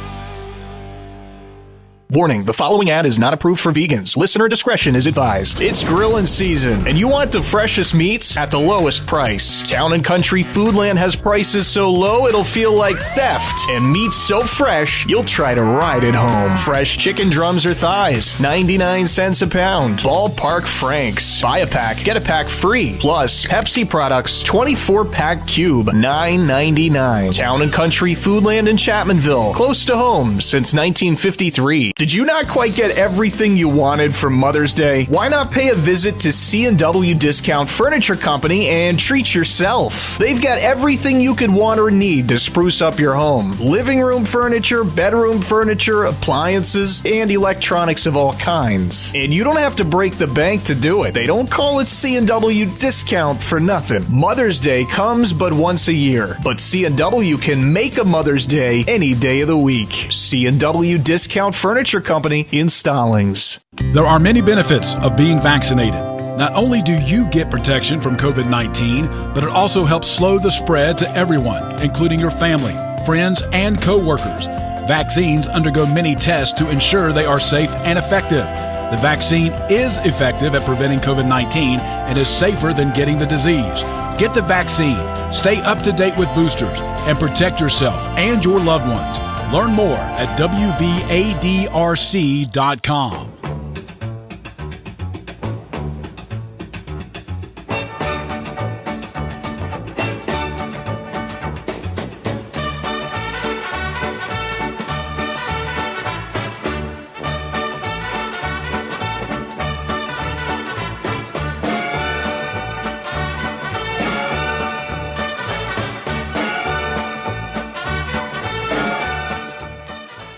Warning, 2.11 2.43
the 2.43 2.51
following 2.51 2.89
ad 2.89 3.05
is 3.05 3.17
not 3.17 3.33
approved 3.33 3.61
for 3.61 3.71
vegans. 3.71 4.17
Listener 4.17 4.49
discretion 4.49 4.97
is 4.97 5.07
advised. 5.07 5.61
It's 5.61 5.81
grilling 5.81 6.25
season, 6.25 6.85
and 6.85 6.97
you 6.97 7.07
want 7.07 7.31
the 7.31 7.41
freshest 7.41 7.95
meats 7.95 8.35
at 8.35 8.51
the 8.51 8.59
lowest 8.59 9.07
price. 9.07 9.63
Town 9.69 9.93
and 9.93 10.03
Country 10.03 10.43
Foodland 10.43 10.97
has 10.97 11.15
prices 11.15 11.67
so 11.67 11.89
low 11.89 12.27
it'll 12.27 12.43
feel 12.43 12.73
like 12.73 12.97
theft, 12.97 13.57
and 13.69 13.89
meats 13.93 14.17
so 14.17 14.41
fresh 14.41 15.07
you'll 15.07 15.23
try 15.23 15.55
to 15.55 15.63
ride 15.63 16.03
it 16.03 16.13
home. 16.13 16.51
Fresh 16.51 16.97
chicken 16.97 17.29
drums 17.29 17.65
or 17.65 17.73
thighs, 17.73 18.41
99 18.41 19.07
cents 19.07 19.41
a 19.41 19.47
pound. 19.47 19.99
Ballpark 19.99 20.63
Franks. 20.67 21.41
Buy 21.41 21.59
a 21.59 21.67
pack, 21.67 21.95
get 22.03 22.17
a 22.17 22.21
pack 22.21 22.49
free. 22.49 22.97
Plus, 22.99 23.45
Pepsi 23.45 23.89
products, 23.89 24.43
24 24.43 25.05
pack 25.05 25.47
cube, 25.47 25.87
9.99. 25.87 27.37
Town 27.37 27.61
and 27.61 27.71
Country 27.71 28.11
Foodland 28.15 28.67
in 28.67 28.75
Chapmanville, 28.75 29.55
close 29.55 29.85
to 29.85 29.95
home 29.95 30.41
since 30.41 30.73
1953. 30.73 31.93
Did 32.01 32.11
you 32.11 32.25
not 32.25 32.47
quite 32.47 32.73
get 32.73 32.97
everything 32.97 33.55
you 33.55 33.69
wanted 33.69 34.15
for 34.15 34.31
Mother's 34.31 34.73
Day? 34.73 35.05
Why 35.05 35.27
not 35.27 35.51
pay 35.51 35.69
a 35.69 35.75
visit 35.75 36.19
to 36.21 36.31
C&W 36.31 37.13
Discount 37.13 37.69
Furniture 37.69 38.15
Company 38.15 38.67
and 38.69 38.97
treat 38.97 39.35
yourself? 39.35 40.17
They've 40.17 40.41
got 40.41 40.57
everything 40.57 41.21
you 41.21 41.35
could 41.35 41.51
want 41.51 41.79
or 41.79 41.91
need 41.91 42.27
to 42.29 42.39
spruce 42.39 42.81
up 42.81 42.97
your 42.97 43.13
home. 43.13 43.51
Living 43.59 44.01
room 44.01 44.25
furniture, 44.25 44.83
bedroom 44.83 45.41
furniture, 45.41 46.05
appliances, 46.05 47.03
and 47.05 47.29
electronics 47.29 48.07
of 48.07 48.17
all 48.17 48.33
kinds. 48.33 49.11
And 49.13 49.31
you 49.31 49.43
don't 49.43 49.59
have 49.59 49.75
to 49.75 49.85
break 49.85 50.15
the 50.15 50.25
bank 50.25 50.63
to 50.63 50.73
do 50.73 51.03
it. 51.03 51.13
They 51.13 51.27
don't 51.27 51.51
call 51.51 51.81
it 51.81 51.89
C&W 51.89 52.65
Discount 52.79 53.39
for 53.39 53.59
nothing. 53.59 54.03
Mother's 54.09 54.59
Day 54.59 54.85
comes 54.85 55.33
but 55.33 55.53
once 55.53 55.87
a 55.87 55.93
year, 55.93 56.35
but 56.43 56.59
C&W 56.59 57.37
can 57.37 57.71
make 57.71 57.99
a 57.99 58.03
Mother's 58.03 58.47
Day 58.47 58.83
any 58.87 59.13
day 59.13 59.41
of 59.41 59.49
the 59.49 59.55
week. 59.55 60.07
C&W 60.09 60.97
Discount 60.97 61.53
Furniture 61.53 61.90
Company 61.99 62.47
in 62.51 62.67
Stollings. 62.67 63.59
There 63.93 64.05
are 64.05 64.19
many 64.19 64.41
benefits 64.41 64.95
of 64.95 65.17
being 65.17 65.41
vaccinated. 65.41 65.99
Not 66.37 66.53
only 66.53 66.81
do 66.81 66.93
you 66.93 67.29
get 67.29 67.51
protection 67.51 67.99
from 67.99 68.15
COVID 68.15 68.49
19, 68.49 69.07
but 69.33 69.43
it 69.43 69.49
also 69.49 69.83
helps 69.83 70.09
slow 70.09 70.39
the 70.39 70.51
spread 70.51 70.97
to 70.99 71.09
everyone, 71.11 71.81
including 71.81 72.19
your 72.19 72.31
family, 72.31 72.73
friends, 73.05 73.41
and 73.51 73.81
co 73.81 73.97
workers. 73.97 74.45
Vaccines 74.87 75.47
undergo 75.47 75.85
many 75.85 76.15
tests 76.15 76.57
to 76.59 76.69
ensure 76.69 77.11
they 77.11 77.25
are 77.25 77.39
safe 77.39 77.71
and 77.83 77.99
effective. 77.99 78.45
The 78.91 78.99
vaccine 79.01 79.51
is 79.69 79.97
effective 79.99 80.55
at 80.55 80.65
preventing 80.65 80.99
COVID 80.99 81.27
19 81.27 81.79
and 81.79 82.17
is 82.17 82.29
safer 82.29 82.73
than 82.73 82.93
getting 82.93 83.17
the 83.17 83.25
disease. 83.25 83.81
Get 84.17 84.33
the 84.33 84.41
vaccine, 84.41 84.99
stay 85.31 85.61
up 85.61 85.81
to 85.83 85.91
date 85.91 86.17
with 86.17 86.33
boosters, 86.35 86.79
and 87.07 87.17
protect 87.17 87.59
yourself 87.59 87.99
and 88.17 88.43
your 88.43 88.59
loved 88.59 88.87
ones. 88.87 89.30
Learn 89.51 89.71
more 89.71 89.97
at 89.97 90.39
WVADRC.com. 90.39 91.31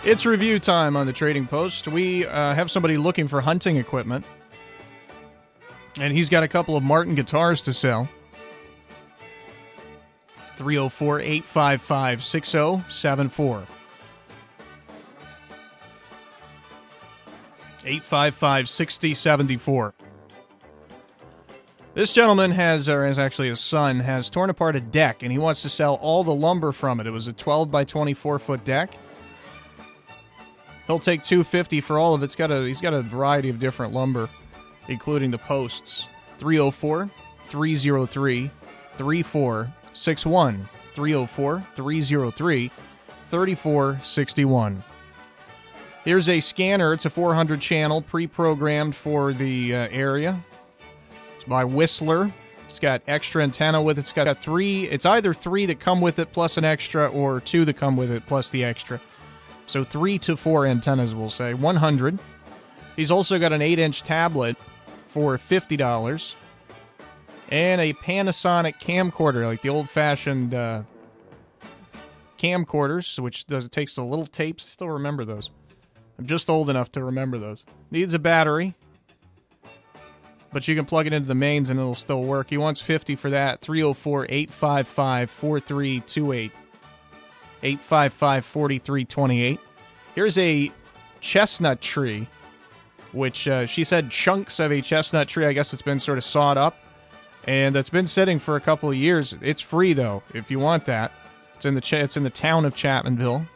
It's 0.06 0.26
review 0.26 0.60
time 0.60 0.98
on 0.98 1.08
the 1.08 1.14
Trading 1.14 1.48
Post. 1.48 1.88
We 1.88 2.28
uh, 2.28 2.54
have 2.54 2.70
somebody 2.70 2.98
looking 2.98 3.30
for 3.30 3.40
hunting 3.40 3.78
equipment, 3.78 4.26
and 5.98 6.12
he's 6.12 6.28
got 6.28 6.44
a 6.44 6.48
couple 6.50 6.76
of 6.76 6.84
Martin 6.84 7.16
guitars 7.16 7.62
to 7.62 7.72
sell. 7.72 8.10
304 10.58 11.22
855 11.22 12.22
6074. 12.22 13.64
855 17.86 18.70
6074. 18.70 19.94
This 21.94 22.12
gentleman 22.12 22.52
has, 22.52 22.90
or 22.90 23.06
is 23.06 23.18
actually 23.18 23.48
his 23.48 23.62
son, 23.62 24.02
has 24.02 24.30
torn 24.30 24.50
apart 24.50 24.76
a 24.76 24.82
deck 24.82 25.24
and 25.24 25.32
he 25.32 25.38
wants 25.38 25.62
to 25.62 25.70
sell 25.70 25.96
all 25.96 26.26
the 26.26 26.36
lumber 26.36 26.74
from 26.74 27.00
it. 27.00 27.08
It 27.08 27.12
was 27.12 27.28
a 27.28 27.34
12 27.34 27.72
by 27.72 27.86
24 27.86 28.40
foot 28.40 28.66
deck. 28.66 28.98
He'll 30.88 31.00
take 31.00 31.24
250 31.24 31.82
for 31.82 31.98
all 31.98 32.14
of 32.14 32.22
it. 32.22 32.26
It's 32.26 32.36
got 32.36 32.52
a 32.52 32.66
he's 32.66 32.82
got 32.82 32.94
a 32.94 33.02
variety 33.02 33.50
of 33.50 33.60
different 33.60 33.94
lumber, 33.94 34.30
including 34.88 35.32
the 35.32 35.38
posts. 35.38 36.08
304 36.40 37.10
303 37.46 38.52
3461 38.98 40.70
304 40.94 41.68
303 41.76 42.72
3461. 43.30 44.84
Here's 46.04 46.28
a 46.28 46.40
scanner. 46.42 46.94
It's 46.94 47.06
a 47.06 47.10
400 47.10 47.62
channel, 47.62 48.02
pre 48.02 48.28
programmed 48.28 48.96
for 48.96 49.32
the 49.32 49.74
uh, 49.74 49.88
area. 49.90 50.44
It's 51.38 51.46
by 51.46 51.64
Whistler. 51.64 52.30
It's 52.68 52.80
got 52.80 53.02
extra 53.08 53.42
antenna 53.42 53.82
with 53.82 53.98
it. 53.98 54.02
It's 54.02 54.12
got 54.12 54.38
three. 54.38 54.90
It's 54.90 55.06
either 55.06 55.34
three 55.34 55.66
that 55.68 55.80
come 55.80 56.02
with 56.02 56.20
it 56.20 56.34
plus 56.34 56.58
an 56.58 56.66
extra, 56.66 57.08
or 57.08 57.40
two 57.40 57.64
that 57.66 57.78
come 57.78 57.96
with 57.96 58.12
it 58.12 58.26
plus 58.26 58.50
the 58.50 58.66
extra. 58.66 59.00
So 59.74 59.84
three 59.84 60.20
to 60.20 60.38
four 60.38 60.68
antennas, 60.68 61.16
we'll 61.16 61.32
say. 61.32 61.56
100. 61.56 62.20
He's 62.96 63.10
also 63.10 63.40
got 63.40 63.54
an 63.54 63.64
8 63.64 63.80
inch 63.80 64.04
tablet 64.04 64.56
for 65.08 65.36
$50. 65.40 66.36
And 67.50 67.82
a 67.82 67.94
Panasonic 67.94 68.80
camcorder, 68.80 69.48
like 69.48 69.64
the 69.64 69.70
old 69.70 69.90
fashioned 69.90 70.54
uh, 70.54 70.84
camcorders, 72.38 73.18
which 73.18 73.48
does 73.48 73.66
it 73.66 73.72
takes 73.72 73.96
the 73.96 74.04
little 74.04 74.28
tapes. 74.28 74.64
I 74.64 74.68
still 74.68 74.90
remember 74.90 75.26
those. 75.26 75.50
I'm 76.20 76.28
just 76.28 76.52
old 76.52 76.70
enough 76.70 76.92
to 76.92 77.04
remember 77.04 77.40
those. 77.40 77.66
Needs 77.90 78.14
a 78.14 78.20
battery, 78.20 78.76
but 80.52 80.68
you 80.68 80.76
can 80.76 80.86
plug 80.86 81.08
it 81.08 81.14
into 81.14 81.28
the 81.28 81.34
mains 81.34 81.72
and 81.72 81.80
it'll 81.80 81.96
still 81.96 82.22
work. 82.22 82.52
He 82.52 82.58
wants 82.58 82.80
50 82.80 83.16
for 83.16 83.32
that. 83.32 83.62
304 83.62 84.28
855 84.30 85.32
4328. 85.32 86.52
855 87.64 88.46
4328. 88.46 89.60
Here's 90.16 90.38
a 90.38 90.72
chestnut 91.22 91.82
tree, 91.82 92.28
which 93.14 93.48
uh, 93.48 93.66
she 93.66 93.84
said 93.84 94.12
chunks 94.12 94.60
of 94.60 94.72
a 94.72 94.82
chestnut 94.82 95.28
tree. 95.28 95.46
I 95.46 95.54
guess 95.54 95.74
it's 95.74 95.82
been 95.82 96.00
sort 96.00 96.18
of 96.18 96.24
sawed 96.24 96.58
up, 96.58 96.78
and 97.46 97.74
that's 97.74 97.90
been 97.90 98.08
sitting 98.08 98.40
for 98.40 98.56
a 98.56 98.62
couple 98.62 98.90
of 98.90 98.96
years. 98.96 99.36
It's 99.42 99.62
free 99.62 99.94
though, 99.94 100.22
if 100.34 100.52
you 100.52 100.60
want 100.60 100.86
that. 100.86 101.12
It's 101.56 101.66
in 101.66 101.76
the 101.76 101.82
ch- 101.82 101.94
it's 101.94 102.18
in 102.18 102.24
the 102.24 102.30
town 102.30 102.66
of 102.66 102.76
Chapmanville. 102.76 103.48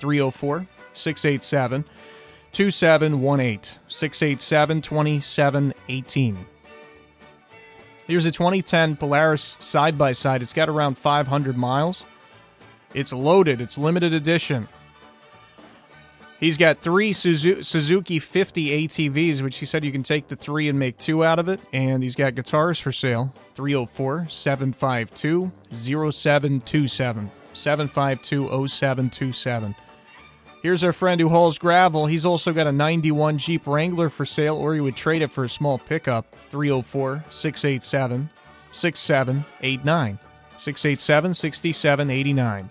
304 0.00 0.66
687 0.94 1.84
2718. 2.50 3.78
687 3.88 4.82
2718. 4.82 6.46
Here's 8.08 8.26
a 8.26 8.32
2010 8.32 8.96
Polaris 8.96 9.56
side 9.60 9.96
by 9.96 10.10
side. 10.10 10.42
It's 10.42 10.52
got 10.52 10.68
around 10.68 10.98
500 10.98 11.56
miles. 11.56 12.04
It's 12.94 13.12
loaded, 13.12 13.60
it's 13.60 13.78
limited 13.78 14.12
edition. 14.12 14.68
He's 16.42 16.56
got 16.56 16.80
three 16.80 17.12
Suzuki 17.12 18.18
50 18.18 18.88
ATVs, 18.88 19.42
which 19.42 19.58
he 19.58 19.66
said 19.66 19.84
you 19.84 19.92
can 19.92 20.02
take 20.02 20.26
the 20.26 20.34
three 20.34 20.68
and 20.68 20.76
make 20.76 20.98
two 20.98 21.24
out 21.24 21.38
of 21.38 21.48
it. 21.48 21.60
And 21.72 22.02
he's 22.02 22.16
got 22.16 22.34
guitars 22.34 22.80
for 22.80 22.90
sale 22.90 23.32
304 23.54 24.26
752 24.28 25.52
0727. 25.72 27.30
752 27.54 28.68
0727. 28.68 29.76
Here's 30.62 30.82
our 30.82 30.92
friend 30.92 31.20
who 31.20 31.28
hauls 31.28 31.58
gravel. 31.58 32.06
He's 32.06 32.26
also 32.26 32.52
got 32.52 32.66
a 32.66 32.72
91 32.72 33.38
Jeep 33.38 33.64
Wrangler 33.66 34.10
for 34.10 34.24
sale, 34.24 34.56
or 34.56 34.74
he 34.74 34.80
would 34.80 34.96
trade 34.96 35.22
it 35.22 35.30
for 35.30 35.44
a 35.44 35.48
small 35.48 35.78
pickup. 35.78 36.34
304 36.50 37.24
687 37.30 38.28
6789. 38.72 40.18
687 40.58 41.34
6789. 41.34 42.70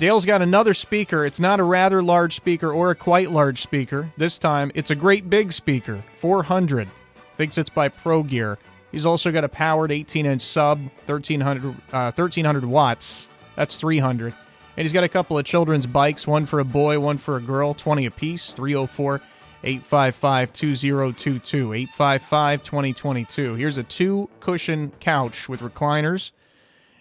Dale's 0.00 0.24
got 0.24 0.40
another 0.40 0.72
speaker. 0.72 1.26
It's 1.26 1.38
not 1.38 1.60
a 1.60 1.62
rather 1.62 2.02
large 2.02 2.34
speaker 2.34 2.72
or 2.72 2.90
a 2.90 2.94
quite 2.94 3.30
large 3.30 3.60
speaker. 3.60 4.10
This 4.16 4.38
time, 4.38 4.72
it's 4.74 4.90
a 4.90 4.94
great 4.94 5.28
big 5.28 5.52
speaker, 5.52 6.02
400. 6.16 6.88
Thinks 7.34 7.58
it's 7.58 7.68
by 7.68 7.90
Pro 7.90 8.22
Gear. 8.22 8.56
He's 8.92 9.04
also 9.04 9.30
got 9.30 9.44
a 9.44 9.48
powered 9.50 9.92
18 9.92 10.24
inch 10.24 10.40
sub, 10.40 10.78
1300, 11.04 11.68
uh, 11.92 12.12
1300 12.12 12.64
watts. 12.64 13.28
That's 13.56 13.76
300. 13.76 14.32
And 14.78 14.84
he's 14.86 14.94
got 14.94 15.04
a 15.04 15.08
couple 15.08 15.36
of 15.36 15.44
children's 15.44 15.84
bikes, 15.84 16.26
one 16.26 16.46
for 16.46 16.60
a 16.60 16.64
boy, 16.64 16.98
one 16.98 17.18
for 17.18 17.36
a 17.36 17.40
girl, 17.42 17.74
20 17.74 18.06
apiece, 18.06 18.54
304 18.54 19.20
855 19.62 20.52
2022. 20.54 21.74
855 21.74 22.62
2022. 22.62 23.54
Here's 23.54 23.76
a 23.76 23.82
two 23.82 24.30
cushion 24.40 24.92
couch 24.98 25.46
with 25.46 25.60
recliners, 25.60 26.30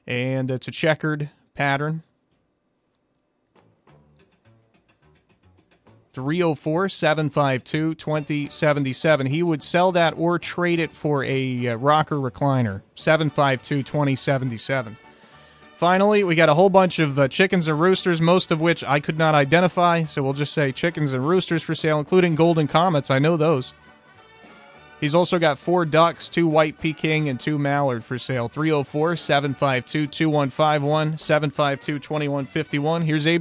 and 0.06 0.52
it's 0.52 0.68
a 0.68 0.72
checkered 0.72 1.30
pattern. 1.56 2.04
304 6.14 6.90
752 6.90 7.96
2077. 7.96 9.26
He 9.28 9.44
would 9.44 9.62
sell 9.62 9.92
that 9.92 10.14
or 10.18 10.40
trade 10.40 10.80
it 10.80 10.96
for 10.96 11.24
a 11.24 11.68
uh, 11.68 11.76
rocker 11.76 12.16
recliner. 12.16 12.82
752 12.96 13.84
2077. 13.84 14.98
Finally, 15.78 16.26
we 16.26 16.36
got 16.36 16.50
a 16.50 16.54
whole 16.54 16.70
bunch 16.70 17.00
of 17.00 17.18
uh, 17.18 17.28
chickens 17.30 17.70
and 17.70 17.80
roosters, 17.80 18.20
most 18.20 18.52
of 18.52 18.60
which 18.60 18.84
I 18.84 19.00
could 19.00 19.18
not 19.18 19.34
identify, 19.34 20.04
so 20.04 20.22
we'll 20.22 20.34
just 20.34 20.54
say 20.54 20.74
chickens 20.74 21.14
and 21.14 21.26
roosters 21.26 21.64
for 21.64 21.74
sale, 21.74 22.00
including 22.00 22.36
golden 22.36 22.68
comets. 22.68 23.10
I 23.10 23.20
know 23.20 23.38
those. 23.38 23.72
He's 25.00 25.16
also 25.16 25.40
got 25.40 25.58
four 25.58 25.86
ducks, 25.86 26.28
two 26.28 26.48
white 26.48 26.78
Peking, 26.80 27.30
and 27.30 27.40
two 27.40 27.58
mallard 27.58 28.04
for 28.04 28.20
sale. 28.20 28.50
304 28.50 29.16
752 29.16 30.08
2151, 30.08 31.18
752 31.18 32.00
2151. 32.00 33.02
Here's 33.04 33.26
a 33.26 33.38